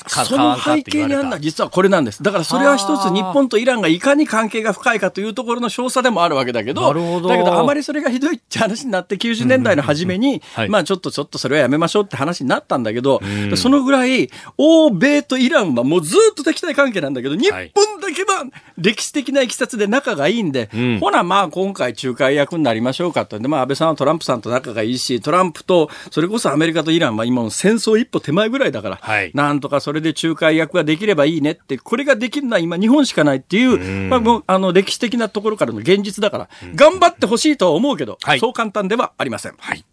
[0.07, 2.23] その背景にあるのは実はこれなんです。
[2.23, 13.21] だからそれは一つ日本とイランがいかに関係が深いかというところの詳細でもあるわけだけど、だけどあまりそれがひどいって話になって90年代の初めに、まあちょっとちょっとそれはやめましょうって話になったんだけど、
[13.55, 17.59] そのぐらい、欧米とイランはもうずっと敵対関係なんだけど、日本
[18.01, 18.43] だけは
[18.77, 23.39] 歴史的ないきさつで仲がいいんで、はい、ほな、まあ今回仲介役になりましょうかと。
[23.39, 39.53] で、まあ安倍さんはトランプさんと仲がいいし、トランプと、それこそアメリカとイランは今の戦争一歩手前ぐらいだから、はい、なんとかそれで仲介役ができればいいねって、これができるのは今日本しかないっていう、まあもうあの歴史的なところからの現実だから、頑張ってほしいとは思うけど、はい、そう簡単ではありません。
[39.57, 39.85] はい。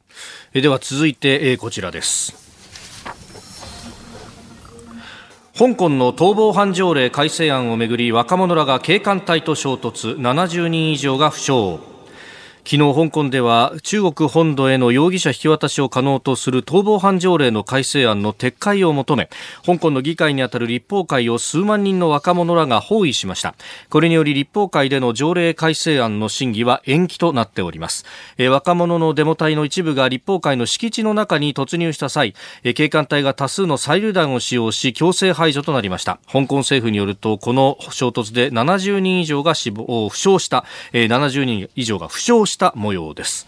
[0.54, 2.42] えでは続いて、えー、こちらです。
[5.56, 11.52] 香港の逃亡犯条例改正案をめぐり若者らが警官隊と衝突70人以上が負傷
[12.64, 19.28] 昨日香港では中国本土への容疑者引き渡しを可能とする逃亡犯条例の改正案の撤回を求め
[19.66, 23.56] 香港の議会にあたる立法会を数万人の若者らが包囲しました。
[23.90, 28.04] これにより立法会での条例改正案の審議は延期となっております。
[28.38, 36.20] え若者のデモ隊の一部が立法会の敷地の中に突入した際え警官隊が多数の催涙弾を使用し強制排除となりました。
[36.30, 43.46] 香港政府によるとこの衝突で70人以上が死亡負傷したえ70人以上が負傷した模様です。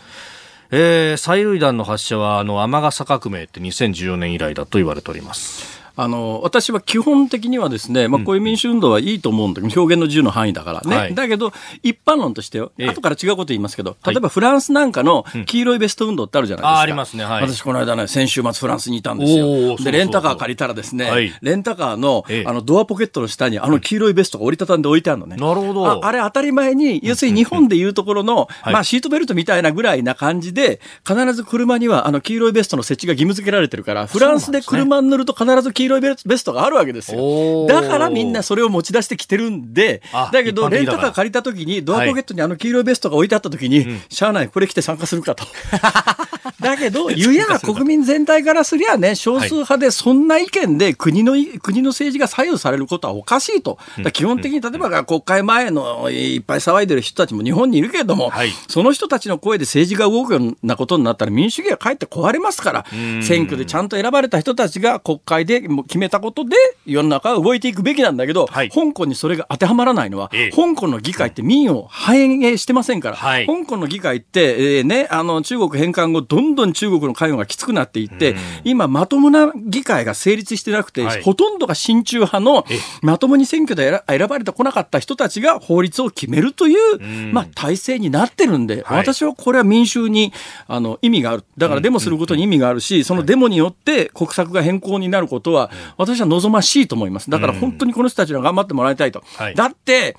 [0.70, 5.83] えー、催涙弾の発射はあの雨傘革命って2014年以来だと言われております。
[5.96, 11.52] あの私は基本的にはですね、まあ、こういう民主運動はいいと思うんだけど、表現の自由の範囲だからね、はい、だけど、
[11.82, 16.80] 一般論としてよ、後から違うこと言いますけど、例えばフランスなんかの黄色いベスト運動ってあるじゃないですか。
[16.80, 19.76] ありますね、はい、私、この間ね、先週末フランスにいたんですよ。
[19.76, 25.36] で、レンタカー借りたらですね、はい、レンタカーのあのドアポケットの下に、あの黄色いベストが折りたたんで置いてあるのね。
[25.36, 25.86] なるほど。
[25.86, 26.00] あ。
[26.02, 37.66] あれ当たり前に、要するに日本でいうところの、まあ、シートベルトみたいなぐらいな感じで、必ず車にはあの黄色いベストの設置が義務付けられてるから、フランスで車に乗ると必ず黄色いベストがあるわけですよ。
[37.66, 45.44] だからみんなそれを持ち出してきてるんで、だけど、レンタカー借りた時に、ドアポケットにあの黄色いベストが置いてあった時に、はい、しゃあない、これ着て参加するかと。
[46.60, 53.78] だけど、 ゆや国民全体からすりゃね、少数派でそんな意見で国の、国の政治が左右されることはおかしいと。
[54.12, 62.84] 基本的に例えば国会前のいっぱい騒いでる人たちも日本にいるけれども、はい、その人たちの声で政治が動くようなことになったら民主主義はかえって壊れますから、
[63.22, 66.56] 選挙でちゃんと選ばれた人たちが国会で決めたことで
[66.86, 82.64] 世の中は動いていくべきなんだけど、はい、香港にそれが当てはまらないのは、ええ、香港の議会って民を反映してませんから、はい、香港の議会って、えー、ね、あの中国返還後、どんどん中国の関与がきつくなっていって、今、まともな議会が成立してなくて、はい、ほとんどが親中派の
[83.02, 90.32] まともに選挙で選ばれてこなかった人たちが法律を決めるという、まあ、体制になってるんで、私はこれは民衆に
[90.66, 91.44] あの意味がある。
[91.56, 95.63] だからデモすることに意味があるし、そのデモによって国策が変更になることは、
[95.96, 97.30] 私は望ましいと思います。
[97.30, 99.22] だから本当にこの人たちには頑張ってもらいたいと。
[99.36, 100.16] はい、だって、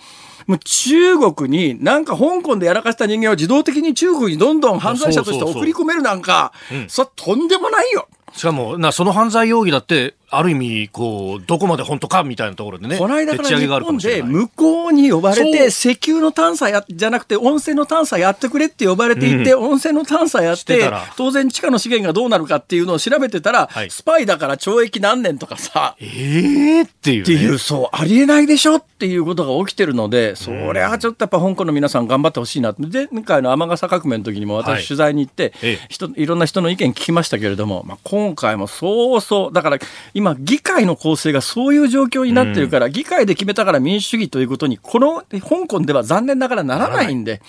[0.47, 6.53] もう中国になんか香港でやらかした人間を自動的に中国にどんどん犯罪者として送り込めるなんか、
[6.87, 8.07] それとんでもないよ。
[8.33, 12.97] しかも、な、その犯罪容疑だって、ある意味、こう、どこまで本当かみたいなところでね。
[12.97, 25.95] この間から日本で向こうに呼ばれて、石油の探査や、じゃなくて温泉の探査やってくれって呼ばれていて、うん、温泉の探査やって、当然地下の資源がどうなるかっていうのを調べてたら、はい、スパイだから懲役何年とかさ。
[25.99, 32.73] ええー、っていう、ね、っていう、そう、ありえないでしょっていうことが起きてるので、それはちょっとやっぱ香港の皆さん頑張ってほしいな。
[32.77, 39.79] 前回の雨傘革命の時にも私取材に行って、はい、人いろんな人の意見聞きましたけれども、まあ、今回もそうそう、だから
[40.15, 47.41] 今議会の構成がそういう状況になってるから、うん、議会で決めたから民主主義ということに、この香港では残念ながらならないんで、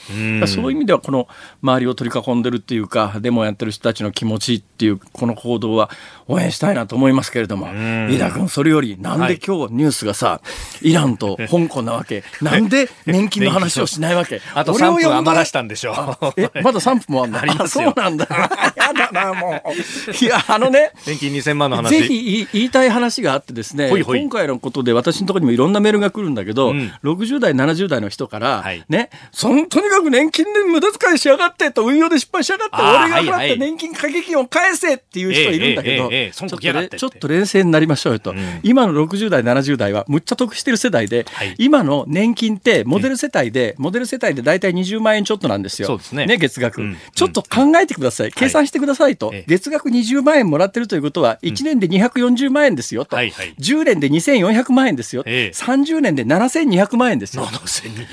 [0.47, 1.29] そういう意味では、この
[1.63, 5.91] 周りを取り囲んでるっていうか、デモやってる人たちの気持ちっていう、この行動は
[6.27, 10.41] 応援したいなと思いますけれども、飯田君、それより、なんで今日ニュースがさ、
[10.83, 14.41] イランと 香港なわけ、なんで年金の話をしないわけ？
[14.55, 15.93] あと3分余らしたんでしょ
[16.37, 16.41] う。
[16.41, 17.45] え、まだ3分もあんだ。
[17.61, 18.27] あそうなんだ。
[18.77, 20.25] やだな、もう。
[20.25, 21.91] いや、あのね、年金2000万の話。
[21.91, 24.21] ぜひ、言いたい話があってですね、ほいほい。
[24.21, 46.01] 今回のことで私のところにもいろんなメールが来るんだけど、うん、60代、70代の人から、はい、ね、そのとにかく年金で無駄遣いしやがってと、運用で失敗しやがって、俺がもらって年金掛け金を返せっていう人いるんだけど、ちょっと冷静になりましょうよと、うん、今の60代、70代はむっちゃ得してる世代で、はい、今の年金ってモデル世帯で、モデル世帯で大体20万円ちょっとなんですよ。
[46.13, 46.27] ね。
[46.27, 48.33] ね、月額、うん、ちょっと考えてください。
[48.33, 49.33] 計算してくださいと。
[49.47, 53.17] 月額20万円もらってるということは、1年で240万円ですよと。
[53.17, 55.23] はいはい、10年で2400万円ですよ。
[55.27, 57.49] え30年で7200万円ですよ。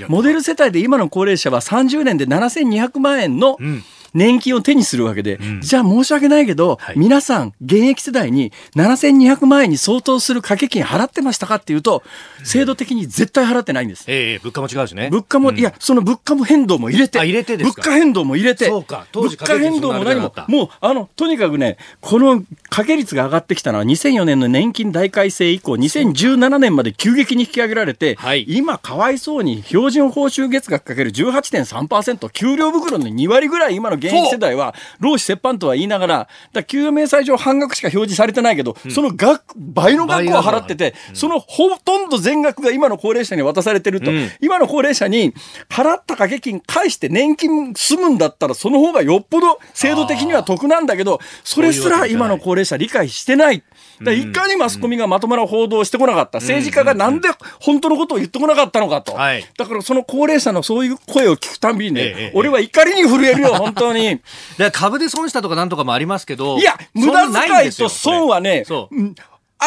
[0.08, 12.04] モデル世帯で今の高齢者は30年で7200万円の、うん年金を手にするわけで、うん、じゃあ申し訳ないけど、はい、皆さん、現役世代に7200万円に相当する掛け金払ってましたかっていうと、
[12.44, 14.06] 制度的に絶対払ってないんです。
[14.08, 15.10] ええー、物価も違うしね。
[15.12, 45.34] 物価も、うん、いや、その物価も変動も入れて、入れて物価変動も入れて、そうか、当時物価変動も何も、もう、あの、とにかくね、この掛け率が上がってきたのは2004年の年金大改正以降、2017年まで急激に引き上げられて、はい、今、かわいそうに標準報酬月額かける18.3%、給料袋の2割ぐらい今の現役世代は、労使折半とは言いながら、だ給与明細上半額しか表示されてないけど、うん、その額、倍の額を払ってて、うん、そのほとんど全額が今の高齢者に渡されてると、うん、今の高齢者に
[45.70, 53.64] 払った掛け金返して年金済むんだったら、その方がよっぽど制度的には得なんだけど、それすら今の高齢者理解してない。
[54.12, 57.30] いかにマスコミがまともな報道をしてこなかった、政治家がなんで
[57.60, 64.20] 本当のことを言ってこなかったのかと、だからその高齢者のそういう声を聞くたびにね、俺は怒りに震えるよ、本当に。
[64.74, 68.96] 株で損したとかなんとかもありますけど、いや、無駄遣いと損はね、そう。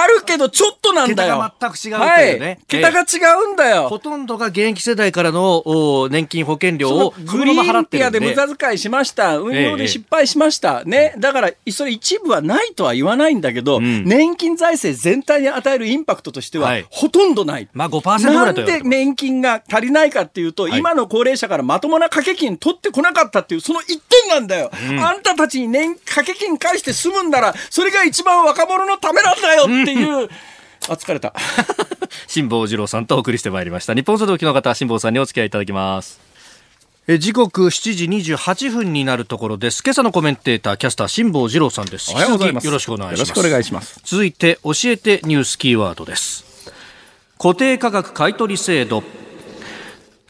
[0.02, 1.50] あるけど、ちょっとなんだよ。
[1.58, 2.46] 桁が全く違うっていうね。
[2.46, 3.04] はい、桁が違
[3.44, 3.88] うんだよ。
[3.88, 9.38] ほとんどが現役世代からの年金保険料をグリーンピアで無駄遣いしました。
[9.38, 10.84] 運用で失敗しました。
[10.84, 11.14] ね。
[11.18, 17.68] だから、それ一部はないとは言わないんだけど、うん、年金財政全体に与えるインパクトとしては、ほとんどない。
[17.72, 24.70] まあ5%ぐらいなんで年金が足りないかっていうと、はい、今の高齢者からまともな掛け金取ってこなかったっていう、その一点なんだよ。
[24.90, 30.28] うん、あんたたちに年掛け金返して済むんなら、それが一番若者のためなんだよっていう、
[30.88, 31.34] あ、疲れた。
[32.26, 33.94] 辛坊治郎さんとお送りしてまいりました。
[33.94, 36.20] 日本総動機の方、辛坊さんにお付き合いいただきます。
[37.08, 39.82] え時刻7時28分になるところです。
[39.84, 42.10] 今朝のコメンテーター、キャスター、辛坊治郎さんです。
[42.10, 42.66] おはようございます。
[42.66, 43.28] よろしくお願いします。
[43.28, 44.00] よろしくお願いします。
[44.04, 46.44] 続いて、教えてニュースキーワードです。
[47.38, 49.04] 固定価格買取制度。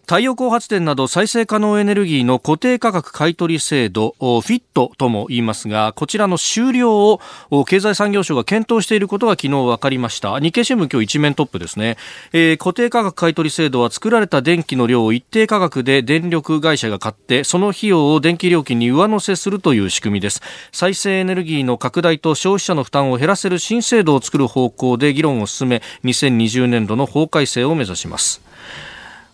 [0.06, 7.18] 太陽光発電など再生可能エネルギーの固定価格買取制度フィットとも言いますがこちらの終了
[7.50, 10.38] を経済産業省が検討していることが昨日分かりました。
[10.38, 11.96] 日経新聞今日一面トップですね、
[12.32, 20.40] えー、固定価格買取制度は作られた電気の量を一定価格で電力会社が買ってその費用を電気料金に上乗せするという仕組みです。
[20.70, 28.40] 再生エネルギーの拡大と消費者の負担を減らせる新制度を作る方向で議論を進め2020年度の法改正を目指します。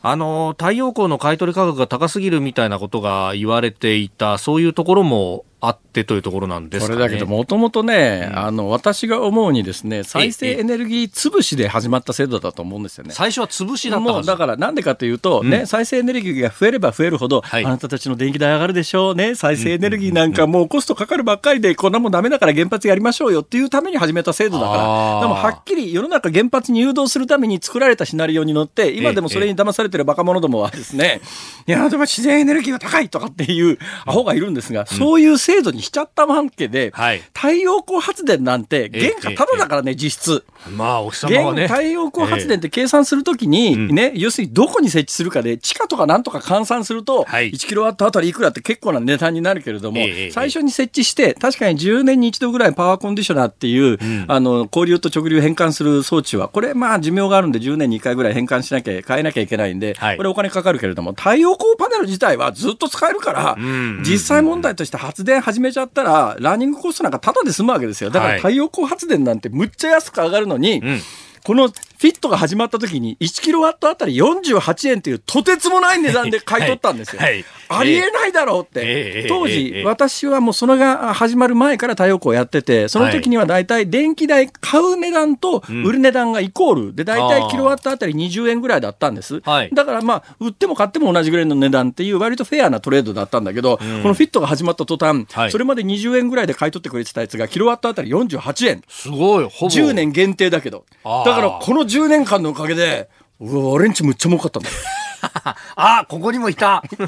[0.05, 13.15] あの、太陽光の買い取り価格が高すぎるみたいなことが言われていた、そういうところもあってというところなんですか、ね、これだけど、もともとね、うん、あの、私が思うにですね、再生エネルギー潰しで始まった制度だと思うんですよね。
[13.15, 31.21] 最初は潰しだったもうだから、なんでかというと、うん、ね、再生エネルギーが増えれば増えるほど、はい、あなたたちの電気代上がるでしょうね、再生エネルギーなんかもうコストかかるばっかりで、こんなもんダメだから原発やりましょうよっていうために始めた制度だから、でもはっきり世の中原発に誘導するために作られたシナリオに乗って、今でもそれに騙されてる若者どもはですね、
[31.69, 40.45] いや、でも自然エネルギーが高いとかっていうアホがいるんですが、そういう制度にしちゃった関係で、はい、太陽光発電なんて原価ただだからね、実質。
[40.77, 41.67] まあ、お日様はね。
[41.69, 50.01] 太陽光発電って計算するときに、ね、要するにどこに設置するかで、地下とかなんとか換算すると、1キロワットあたりいくらって結構な値段になるけれども、
[50.33, 53.99] 最初に設置して、確かに10年に一度ぐらいパワーコンディショナーっていう、
[54.29, 63.57] あの、交流と直流変換する装置は、これ、まあ、寿命があるんで10年に1回ぐらい変換しなきゃ、変えなきゃいけないんで、これお金かかるけれども、太陽光パネル自体はずっと使えるから、
[64.03, 68.11] 実際問題として発電始めちゃったら、ランニングコストなんかタダで済むわけですよ。
[68.11, 71.01] だから太陽光発電なんてむっちゃ安く上がるのに、うん。
[71.45, 77.21] このフィットが始まった時に1キロワットあたり48円というとてつもない値段で買い取ったんですよ。
[77.21, 77.33] はい。
[77.35, 77.45] はい、
[77.79, 79.27] ありえないだろうって。
[79.29, 89.41] 当時、私はもうそれが始まる前から太陽光やってて、その時には大体電気代買う値段と売る値段がイコールで、大体キロワットあたり20円ぐらいだったんです。
[89.41, 98.83] だからまあ、売っても買っても同じぐらいの値段っていう割とフェアなトレードだったんだけど、このフィットが始まった途端、それまで20円ぐらいで買い取ってくれてたやつがキロワットあたり48円。
[98.89, 99.75] すごい、ほぼ。
[99.75, 100.85] 10年限定だけど。
[101.05, 103.09] だからこの10年間のおかげで、
[103.41, 104.75] うわ、俺んちむっちゃ儲かったんだよ。
[105.77, 106.83] あ、ここにもいた。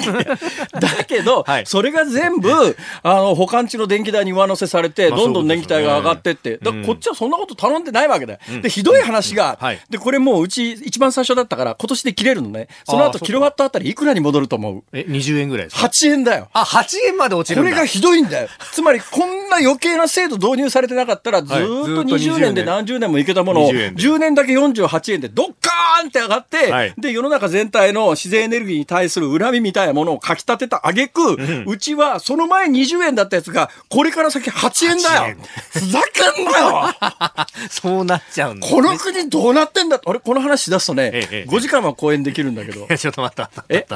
[0.80, 8.38] だけど、はい、それが全部、あの、保管地の電気代に上乗せされて、どんどん電気代が上がってって、だこっちはそんなこと頼んでないわけだよ。
[8.48, 9.66] うん、で、ひどい話が、うん。
[9.66, 12.68] はい、で、これもううち一番最初だったから、今年で切れるのね。
[12.84, 14.82] その後、キロワットあたりいくらに戻ると思う？
[14.92, 16.48] え、20円ぐらいですか ?8 円だよ。
[16.52, 18.48] あ、8円まで落ちるこれがひどいんだよ。
[18.72, 21.64] つまり、こんな余計な制度導入されてなかったら、ずっと
[22.04, 35.36] 20年で何十年もいけたものを、10年だけ48円でドッカーンって上がって、はい、で、世の中全体の自然エネルギーに対する恨みみたいなものをかき立てた挙句、うん、うちはその前20円だったやつが、これから先8円だよ。
[35.72, 36.94] ふざけんなよ。
[37.70, 42.86] そうなっちゃうんだ、ね、この国どうなってんだ俺、この話し出すとね、ええ、5時間は講演できるんだけど。
[42.96, 43.50] ちょっと待った。
[43.68, 43.86] え？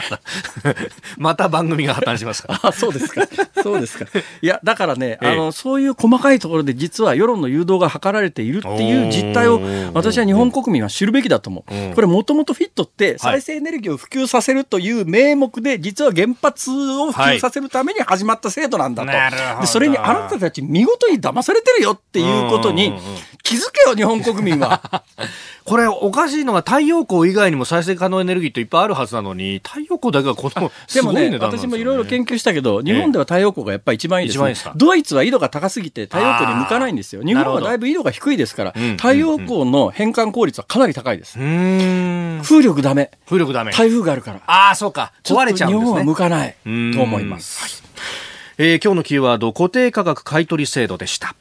[1.17, 2.59] また番組が破綻しますか？
[2.63, 3.27] あ、そうですか。
[3.63, 4.07] そうですか。
[4.43, 9.61] いや、だからね、あの、そういう細かいところで実は世論の誘導が図られているっていう実態を、
[9.95, 11.95] 私は日本国民は知るべきだと思う。
[11.95, 19.61] これもともとフィットって再生エネルギーを普及させるという名目で、実は原発を普及させるために始まった制度なんだと。
[19.61, 22.95] でそれにあなたたち見事に騙されてるよっていうことに
[23.43, 25.03] 気づけよ、日本国民は。
[25.65, 37.23] これおかしいのが太陽光以外にも再生可能エネルギーっていっぱいあるはずなのに、太陽光だけがこの、でもね、私もいろいろ研究したけど、日本では太陽光がやっぱり一番いいです、ね、ドイツは緯度が高すぎて太陽光に向かないんですよ。
[37.23, 41.35] 日本はだいぶ緯度が低いですから、太陽光の変換効率はかなり高いです。
[41.35, 43.11] 風力ダメ。
[43.27, 43.73] 風力ダメ。
[43.89, 44.41] 台風があるから。
[44.47, 45.13] ああ、そうか。
[45.25, 45.81] 壊れちゃうんですね。
[45.81, 46.69] 日本は向かないと
[47.03, 47.63] 思います。
[47.63, 47.71] はい
[48.61, 51.35] えー、今日のキーワード、固定価格買取制度でした。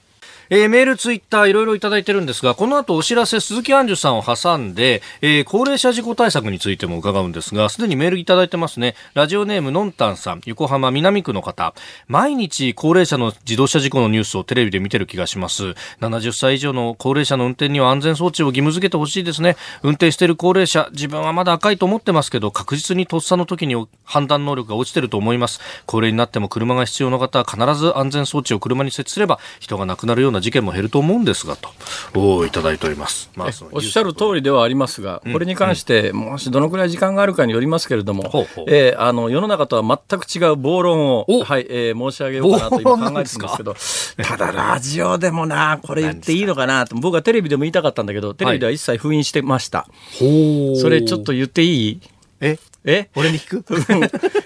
[0.49, 8.95] えー、メール、ツイッター、いろいろいただいてるんですが、この後お知らせ、鈴木杏樹さんを挟んで、えー、高齢者事故対策についても伺うんですが、すでにメールいただいてますね。
[9.13, 11.73] ラジオネーム、のんたんさん、横浜南区の方。
[12.07, 15.75] 毎日、高齢者の自動車事故のニュースをテレビで見てる気がします。
[15.99, 19.57] 70歳以上の高齢者の運転には安全装置を義務付けてほしいですね。
[19.83, 23.75] 運転してる高齢者、自分はまだ赤いと思ってますけど、確実にとっさの時に
[24.05, 25.59] 判断能力が落ちてると思います。
[25.85, 31.69] 高齢になっても車が必要な方は必ず安全装置を車に設置すれば、人が亡くなるような事件も減ると思うんですがと
[32.13, 43.75] おいただいております、まあ、おっしゃる通りではありますが、これに関して、もしどのくらい時間があるかによりますけれども、えー、あの世の中とは全く違う暴論を、はいえー、申し上げようかなと今考えてるんですけど、
[44.23, 49.79] ただラジオでもな、これ言っていいのかなと、僕はテレビでも言いたかったんだけど、テレビでは一切封印してました。
[49.79, 49.87] は
[50.21, 52.01] い、それちょっと言っていい
[52.39, 52.57] え
[52.89, 53.09] え？
[53.15, 53.63] 俺に聞く？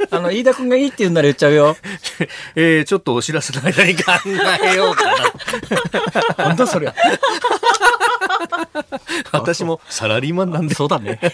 [0.10, 1.78] あの、飯田君がいいって言うんなら言っちゃうよ。
[2.56, 4.02] えー、ちょっとお知らせの間に考
[4.64, 5.16] えようかな。
[6.46, 6.96] 本当そりゃ。
[9.32, 10.74] 私もサラリーマンなんで。
[10.74, 11.20] そうだね。
[11.22, 11.34] はい、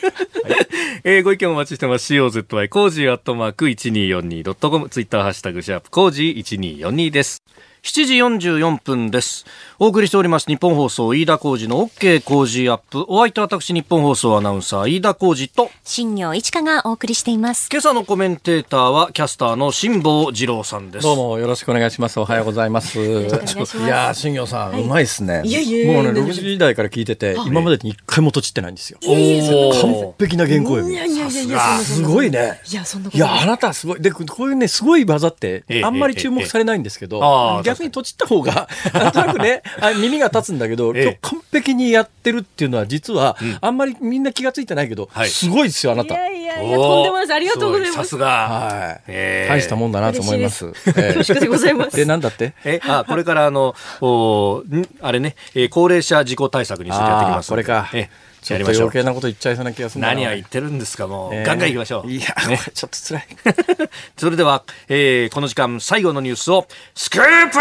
[1.06, 2.14] えー、ご意見お待ちしてます。
[2.14, 6.44] COZY cozy アットマーク 1242.com ツイッターハッシュタグシャープ cozy
[6.84, 7.42] 1242です。
[7.84, 9.46] 7時44分です。
[9.80, 13.06] お送りしております日本放送飯田浩二の OK 工事アップ。
[13.08, 17.70] お相手は私日本放送アナウンサー飯田浩二と新業一華がお送りしています。
[17.72, 21.04] 今朝のコメンテーターはキャスターの辛坊治郎さんです。
[21.04, 22.20] どうもよろしくお願いします。
[22.20, 23.00] おはようございます。
[23.00, 25.44] いや新業さん、はい、うまいですね。
[25.46, 29.00] いやいやもうね6時台から聞いてて、今までに一回もとちってないんですよ。
[29.02, 30.94] 完璧な原稿読み。
[30.94, 32.60] いやいやいやいやすごいね。
[32.70, 37.22] いやそんないやあなたすごいでこういうねすごい技ってあんまり注目されないんですけど、
[37.68, 46.14] 逆にとちった方が、 なんとなくね、あ耳が立つんだけど、今日完璧にやってるっていうのは、実は、あんまりみんな気がついてないけど、すごいですよ、あなた。
[46.16, 47.34] いやいやいや、とんでもないです。
[47.36, 47.94] ありがとうございます。
[47.98, 48.28] さすが。
[48.28, 49.12] はい。
[49.48, 50.66] 大したもんだなと思います。
[50.72, 51.96] 恐縮でございます。
[51.98, 52.54] で、なんだって？
[52.64, 54.64] え、あ、これからあの、お
[55.02, 55.36] あれね、
[55.70, 57.50] 高齢者事故対策についてやってきます。
[57.50, 57.90] これか。
[57.94, 58.10] え
[58.48, 62.12] ちょっと余計なこと言っちゃいそうな気がする何を言ってるんですかもう、えー、ガンガンいきましょう。
[62.12, 63.28] いや、ね、ちょっと辛い。
[64.18, 67.60] それでは、えー、この時間最後のニュースをスクープアップ!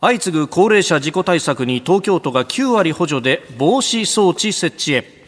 [0.00, 5.21] 相次ぐ高齢者事故対策に東京都が9割補助で防止装置設置へ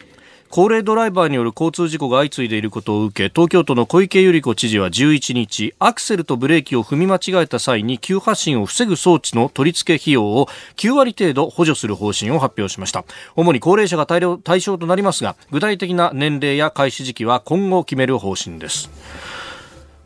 [0.55, 10.47] 高齢ドライバーによる交通事故が相次いでいることを受け東京都の小池百合子知事は11日アクセルとブレーキを踏み間違えた際に急発進を防ぐ装置の取り付け費用を
[10.77, 13.03] 9割程度補助する方針を発表しました。
[13.35, 18.89] 主に高齢者が対象となりますが具体的な年齢や開始時期は今後決める方針です。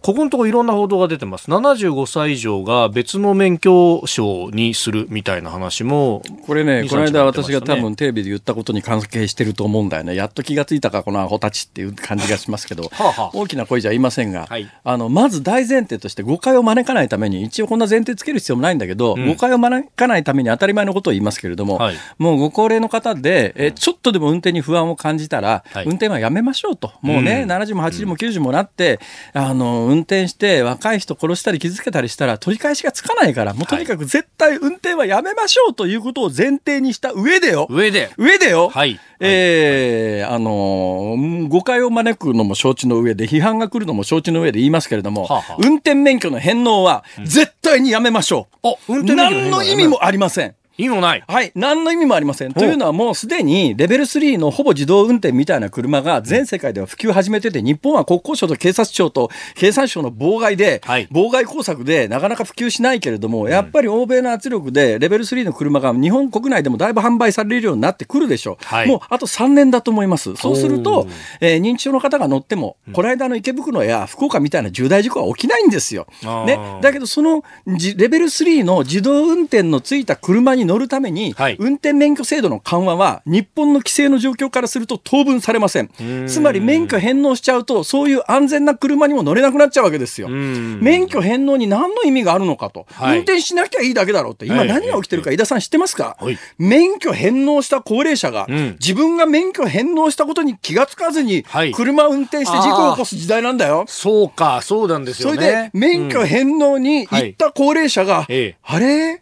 [0.01, 1.51] ここのところいろんな報道が出てます。
[1.51, 6.21] 75歳以上が別の免許証にするみたいな話も。
[6.45, 10.15] これね、この間私が多分テレビで言ったことに関係してると思うんだよね。
[10.15, 26.93] やっと気がついたか、このアホたちっていう感じがしますけど、 はあはあ、大きな声じゃ言いませんが、はい、あの、まず大前提として誤解を招かないために、一応こんな前提つける必要もないんだけど、うん、誤解を招かないために当たり前のことを言いますけれども、はい、もうご高齢の方で、えちょっとでも運転に不安を感じたら、はい、運転はやめましょうと。
[27.01, 28.99] もうね、うん、70も80も90もなって、
[29.33, 37.67] あの、運転して若い人殺したり傷つけたりしたら取り返しがつかないから、もうとにかく絶対運転はやめましょうということを前提にした上でよ。
[37.69, 38.11] 上で。
[38.17, 38.69] 上でよ。
[38.69, 38.99] はい。
[39.19, 48.93] えー、あのー、誤解を招くのも承知の上で、批判が来るのも承知の上で言いますけれども、はあはあ、運転免許の返納は絶対にやめましょう。
[48.93, 49.41] うん、運転免許の？
[49.41, 50.55] 何の意味もありません。
[50.79, 51.23] 意味もない。
[51.27, 51.51] はい。
[51.55, 52.53] 何の意味もありません。
[52.53, 68.65] というのはもうすでにレベル3のほぼ自動運転みたいな車が全世界では普及始めてて、日本は国交省と警察庁と経産省の妨害で、はい、妨害工作でなかなか普及しないけれども、やっぱり欧米の圧力でレベル3の車が日本国内でもだいぶ販売されるようになってくるでしょう。
[68.65, 70.37] はい、もうあと3年だと思います。
[70.37, 71.07] そうすると、
[71.41, 76.07] えー、認知症の方が乗っても、この間の池袋や福岡みたいな重大事故は起きないんですよ。
[76.45, 76.57] ね。
[76.81, 85.89] だけどそのレベル3の自動運転のついた車に乗るために、はい、運転免許制度の緩和は日本の規制の状況からすると当分されません。
[86.27, 90.29] つまり免許返納しちゃうと、そういう安全な車にも乗れなくなっちゃうわけですよ。
[90.29, 92.85] 免許返納に何の意味があるのかと。
[92.91, 94.45] はい、運転しなきゃいいだけだろうって。
[94.45, 101.43] 今何が起きてるか、井田さん知ってますか、はい、免許返納した高齢者が、うん、自分が免許返納したことに気がつかずに、
[101.73, 103.85] 車運転して事故を起こす時代なんだよ。
[103.87, 105.35] そうか、そうなんですよね。
[105.35, 108.27] それで、免許返納に行った高齢者が、
[108.63, 109.21] あれ？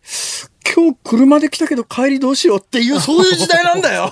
[0.76, 4.12] 今日車で来たけど帰りどうしようっていう、 そういう時代なんだよ。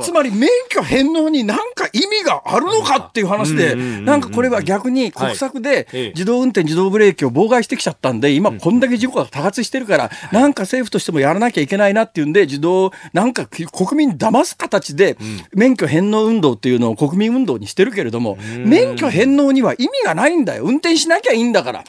[0.00, 15.16] つまり免許返納に何か意味があるのかっていう話で、なんかこれは逆に国策で自動運転、自動ブレーキを妨害してきちゃったんで、今こんだけ事故が多発してるから、なんか政府としてもやらなきゃいけないなっていうんで、自動、なんか国民騙す形で
[15.54, 20.64] 免許返納運動っていうのを国民運動にしてるけれども、免許返納には意味がないんだよ。
[20.64, 21.84] 運転しなきゃいいんだから。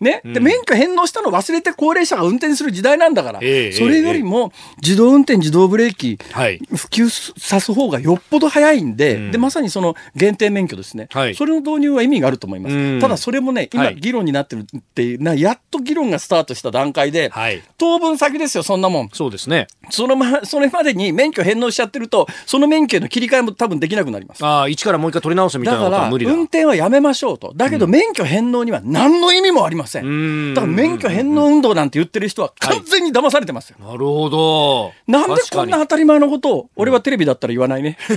[0.00, 0.20] ね。
[0.24, 4.52] で、免許返納したの忘れて高齢者が運転する時代なんなんだから、えー、それよりも
[4.82, 13.00] 自動運転、自動ブレーキ、普及さす方がよっぽど早いんで、でまさにその限定免許ですね、はい、それの導入は意味があると思います。
[13.00, 19.10] ただそれもね、今、議論になってるっていう、なやっと議論がスタートした段階で、はい、当分先ですよ、そんなもん。
[19.12, 19.68] そうですね。
[19.90, 24.44] そのま、それまでに免許返納しちゃってると、その免許の切り替えも多分できなくなります。
[24.44, 26.32] ああ、一からもう一回取り直すみたいなことは無理だ。
[26.32, 27.52] 運転はやめましょうと。
[27.54, 30.54] だけど免許返納には何の意味もありません。
[30.54, 33.76] だから免許返納運動なんて言ってる人は完全に騙されてますよ。
[33.80, 34.92] なるほど。
[35.06, 37.98] なんでこんな当たり前のことを、俺はテレビだったら言わないね。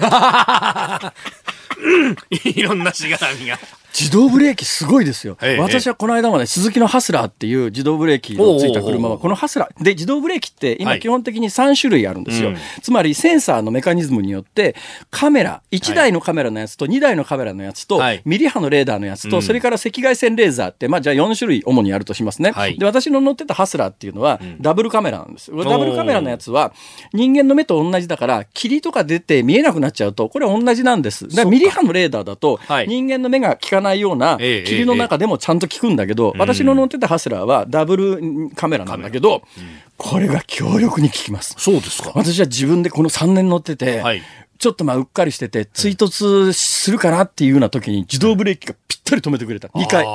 [2.44, 3.58] いろんなしがらみが。
[3.98, 5.38] 自動ブレーキすごいですよ。
[5.60, 12.54] 私はこの間まで鈴木のハスラーっていう自動ブレーキのついた車は、このハスラー、で、自動ブレーキって今基本的に3種類あるんですよ。
[12.82, 14.76] つまりセンサーのメカニズムによって、
[15.10, 22.54] カメラ、1台のカメラのやつと2台のカメラのやつと、ミリ波のレーダーのやつと、それから赤外線レーザーって、まあじゃあ4種類主にあるとしますね。
[22.78, 25.52] で、私の乗ってたハスラーっていうのは、ダブルカメラなんです。
[25.52, 26.74] ダブルカメラのやつは、
[27.14, 31.28] 人間の目と同じだから、霧とか出て見えなくなっちゃうと、これは同じなんです。
[31.28, 39.44] だからミリ波のレーダーだと、人間の目が効かないような、霧の中でもちゃんと効くんだけど、私の乗ってたハスラーはダブルカメラなんだけど、
[39.98, 41.56] これが強力に効きます。
[41.58, 42.12] そうですか。
[42.16, 44.22] 私は自分でこの3年乗ってて、はい、
[44.60, 49.70] ちょっとまあうっかりしてて、追突するかなっていうような時に自動ブレーキがぴったり止めてくれた。
[49.70, 50.06] 2回。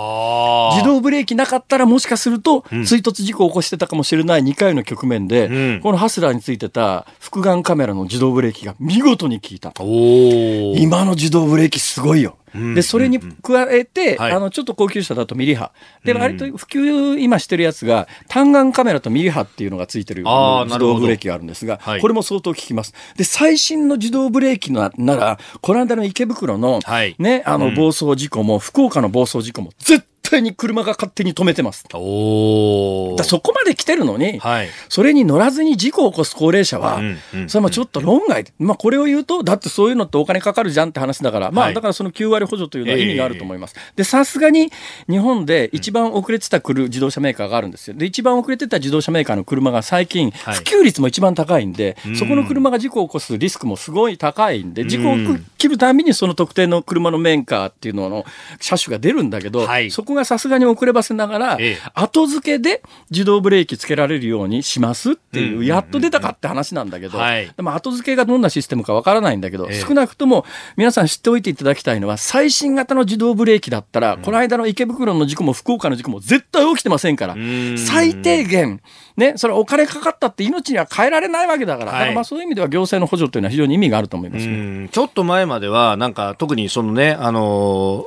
[0.77, 9.73] 自動ブレーキなかったらもしかすると、追突事故を起こしてたかもしれない2回の局面で、うん、このハスラーについてた複眼カメラの自動ブレーキが見事に効いた。
[9.79, 12.37] 今の自動ブレーキすごいよ。
[12.75, 15.73] で、それに加えて、あの、ちょっと高級車だとミリ波。
[16.05, 22.95] で、割と普及今してるやつが、単眼カメラとミリ波っていうのがついてる自動ブレーキがあるんですが、これも相当効きます。
[23.17, 26.81] で、最新の自動ブレーキなら、この間の池袋の、
[27.19, 31.85] ね、あの、暴走事故も、福岡の暴走事故も、絶対に車が勝手に止めてます。
[31.95, 38.45] おだそこまで来てるのに、はい、それに乗らずに事故を起こす高齢者は、うんうん、それもちょっと論外。
[38.45, 43.75] で、まあこれを言うと、だってそういうのってお金かかるじゃんって話だから、まあだからその9割補助というのは意味があると思います。
[43.97, 44.71] で、さすがに
[45.09, 47.95] 日本で一番遅れてた自動車メーカーがあるんですよ。
[47.95, 55.17] で、一番遅れてた自動車メーカーの車が最近、普及率も一番高いんで、はい、そこの車が事故を起こすリスクもすごい高いんで、事故を
[55.59, 58.25] 切るたびにその特定の車のメーカーっていうのの
[58.61, 61.59] 車種が出るんだけど、はい、そこがさすがに遅ればせながら、
[61.95, 67.19] 後付けで自動ブレーキつけられるようにしますっていう、やっと出たかって話なんだけど、
[67.57, 70.45] でも後付けがどんなシステムかわからないんだけど、少なくとも
[70.77, 77.37] 皆さん知っておいていただきたいのは、最新型の自動ブレーキだったら、この間の池袋の事故も福岡の事故も絶対起きてませんから、
[77.77, 78.81] 最低限、
[79.17, 88.05] ね、それお金かかったって命には変えられないわけだから、だからまあそういう意味では行政の補助というのは非常に意味があると思います、ね、ちょっと前までは、なんか特にそのね、あの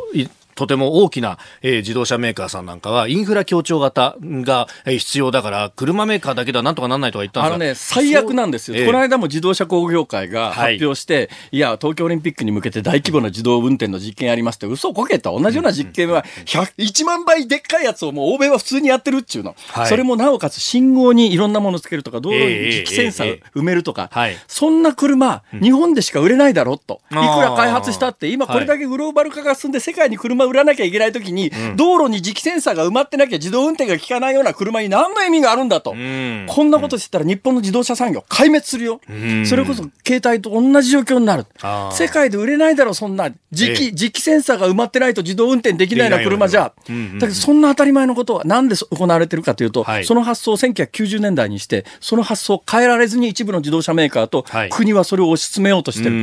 [0.57, 8.85] とても大きな、えー、自動車メーカーさんなんかは、インフラ協調型が、えー、必要だから、車メーカーだけではなんとかなんないとか言ったんですあのね、最悪なんですよ。
[8.85, 15.31] この間も自動車工業会が発表して、はい、いや、東京オリンピックに向けて大規模な自動運転の実験やりますって、嘘こけた。
[15.31, 19.55] 同じような実験は、1万倍でっかいやつをもう欧米は普通にやってるっちゅうの。
[19.67, 24.09] はい、それもなおかつ信号にいろんなものつけるとか、道路に磁気センサー埋めるとか、
[24.47, 27.01] そんな車、日本でしか売れないだろうと。
[27.11, 35.91] いくら開発したって、今これだけグローバル化が進んで世界に車売らなきゃいけないときに、道路に磁気センサーが埋まってなきゃ自動運転が効かないような車に何の意味があるんだと。
[35.91, 39.01] こんなことしてたら日本の自動車産業壊滅するよ。
[39.45, 41.45] それこそ携帯と同じ状況になる。
[41.91, 43.29] 世界で売れないだろ、そんな。
[43.53, 46.61] 磁気、磁気センサーが埋まってないと自動運転できないような車じゃ。
[46.61, 56.15] だけどそんな当たり前のことはなんで行われてるかというと、その発想を1990年代にして、その発想を変えられずに一部の自動車メーカーと国はそれを推し進めようとしてる。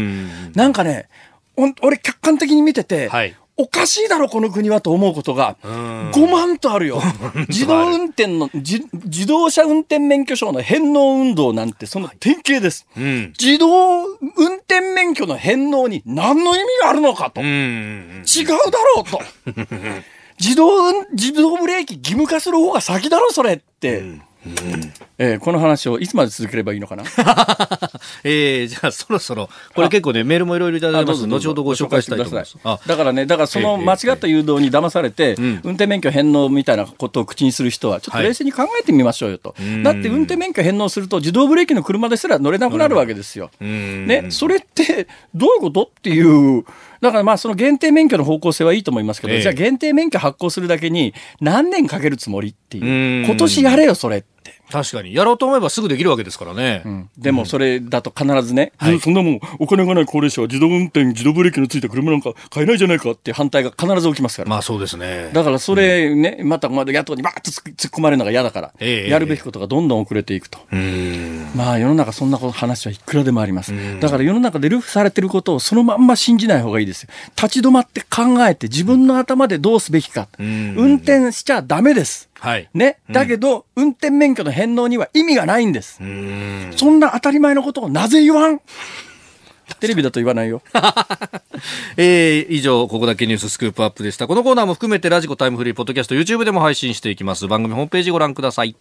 [0.54, 1.08] なんかね、
[1.56, 7.00] 俺客観的に見てて、はい、おかしいだろ、この国はと思うことが、5万とあるよ。
[7.48, 12.86] 自動運転の自、自動車運転免許証の返納運動なんてその典型です。
[12.96, 17.42] うん、自動運転免許の返納に何の意味があるのかと。
[17.42, 18.54] 違うだ
[18.96, 19.20] ろうと。
[20.40, 23.98] 自動、自動ブレーキ義務化する方が先だろ、それって。
[23.98, 24.22] うん
[25.18, 27.04] えー、この話をいつまで続ければいいのかな？
[28.24, 31.26] えー、じゃあそろそろ、これ結構ね、メールもいろいろいただいてます。
[31.26, 32.56] 後ほどご紹介したいと思います。
[32.86, 39.54] だからね、だからその間違った誘導に騙されて、運転免許返納みたいなことを口にする人は、ちょっと冷静に考えてみましょうよと。
[39.58, 43.50] はい、だって運転免許返納すると、自動ブレーキの車ですら乗れなくなるわけですよ。
[43.60, 45.84] ね、それって、どういうこと？
[45.84, 46.64] っていう、
[47.04, 53.26] だからまあその限定免許の方向性はいいと思いますけど、ええ、じゃあ限定免許発行するだけに何年かけるつもりっていう。
[53.26, 54.53] 今年やれよ、それって。
[54.70, 55.14] 確かに。
[55.14, 56.82] やろうと思えばすぐできるわけですからね。
[56.84, 64.48] うん、でもそれだと必ずね、はい、そんなもんお金がない高齢者は自動運転、自動ブレーキのついた車なんか買えないじゃないかって反対が必ず起きますから。
[64.48, 65.30] まあそうですね。
[65.32, 70.58] だからそれね、うん、またまだ野党にバーッと突っ込まれるのが嫌だから、えー、やるべきことがどんどん遅れていくと。
[71.54, 73.72] まあ世の中そんな話はいくらでもあります。
[74.00, 77.10] だから世の中でルフされてることをそのまんま信じない方がいいですよ。
[77.36, 80.28] 立ち止まって考えて自分の頭でどうすべきか。
[80.38, 82.28] 運転しちゃダメです。
[82.44, 82.68] はい。
[82.74, 82.98] ね。
[83.10, 85.98] だけど、運転免許の返納には意味がないんです。
[86.76, 88.60] そんな当たり前のことをなぜ言わん？
[89.80, 90.60] テレビだと言わないよ。
[91.96, 94.26] えー、以上、ここだけニューススクープアップでした。
[94.26, 97.48] このコーナーも含めてラジコタイムフリー、ポッドキャスト、YouTube でも配信していきます。
[97.48, 98.76] 番組ホームページご覧ください。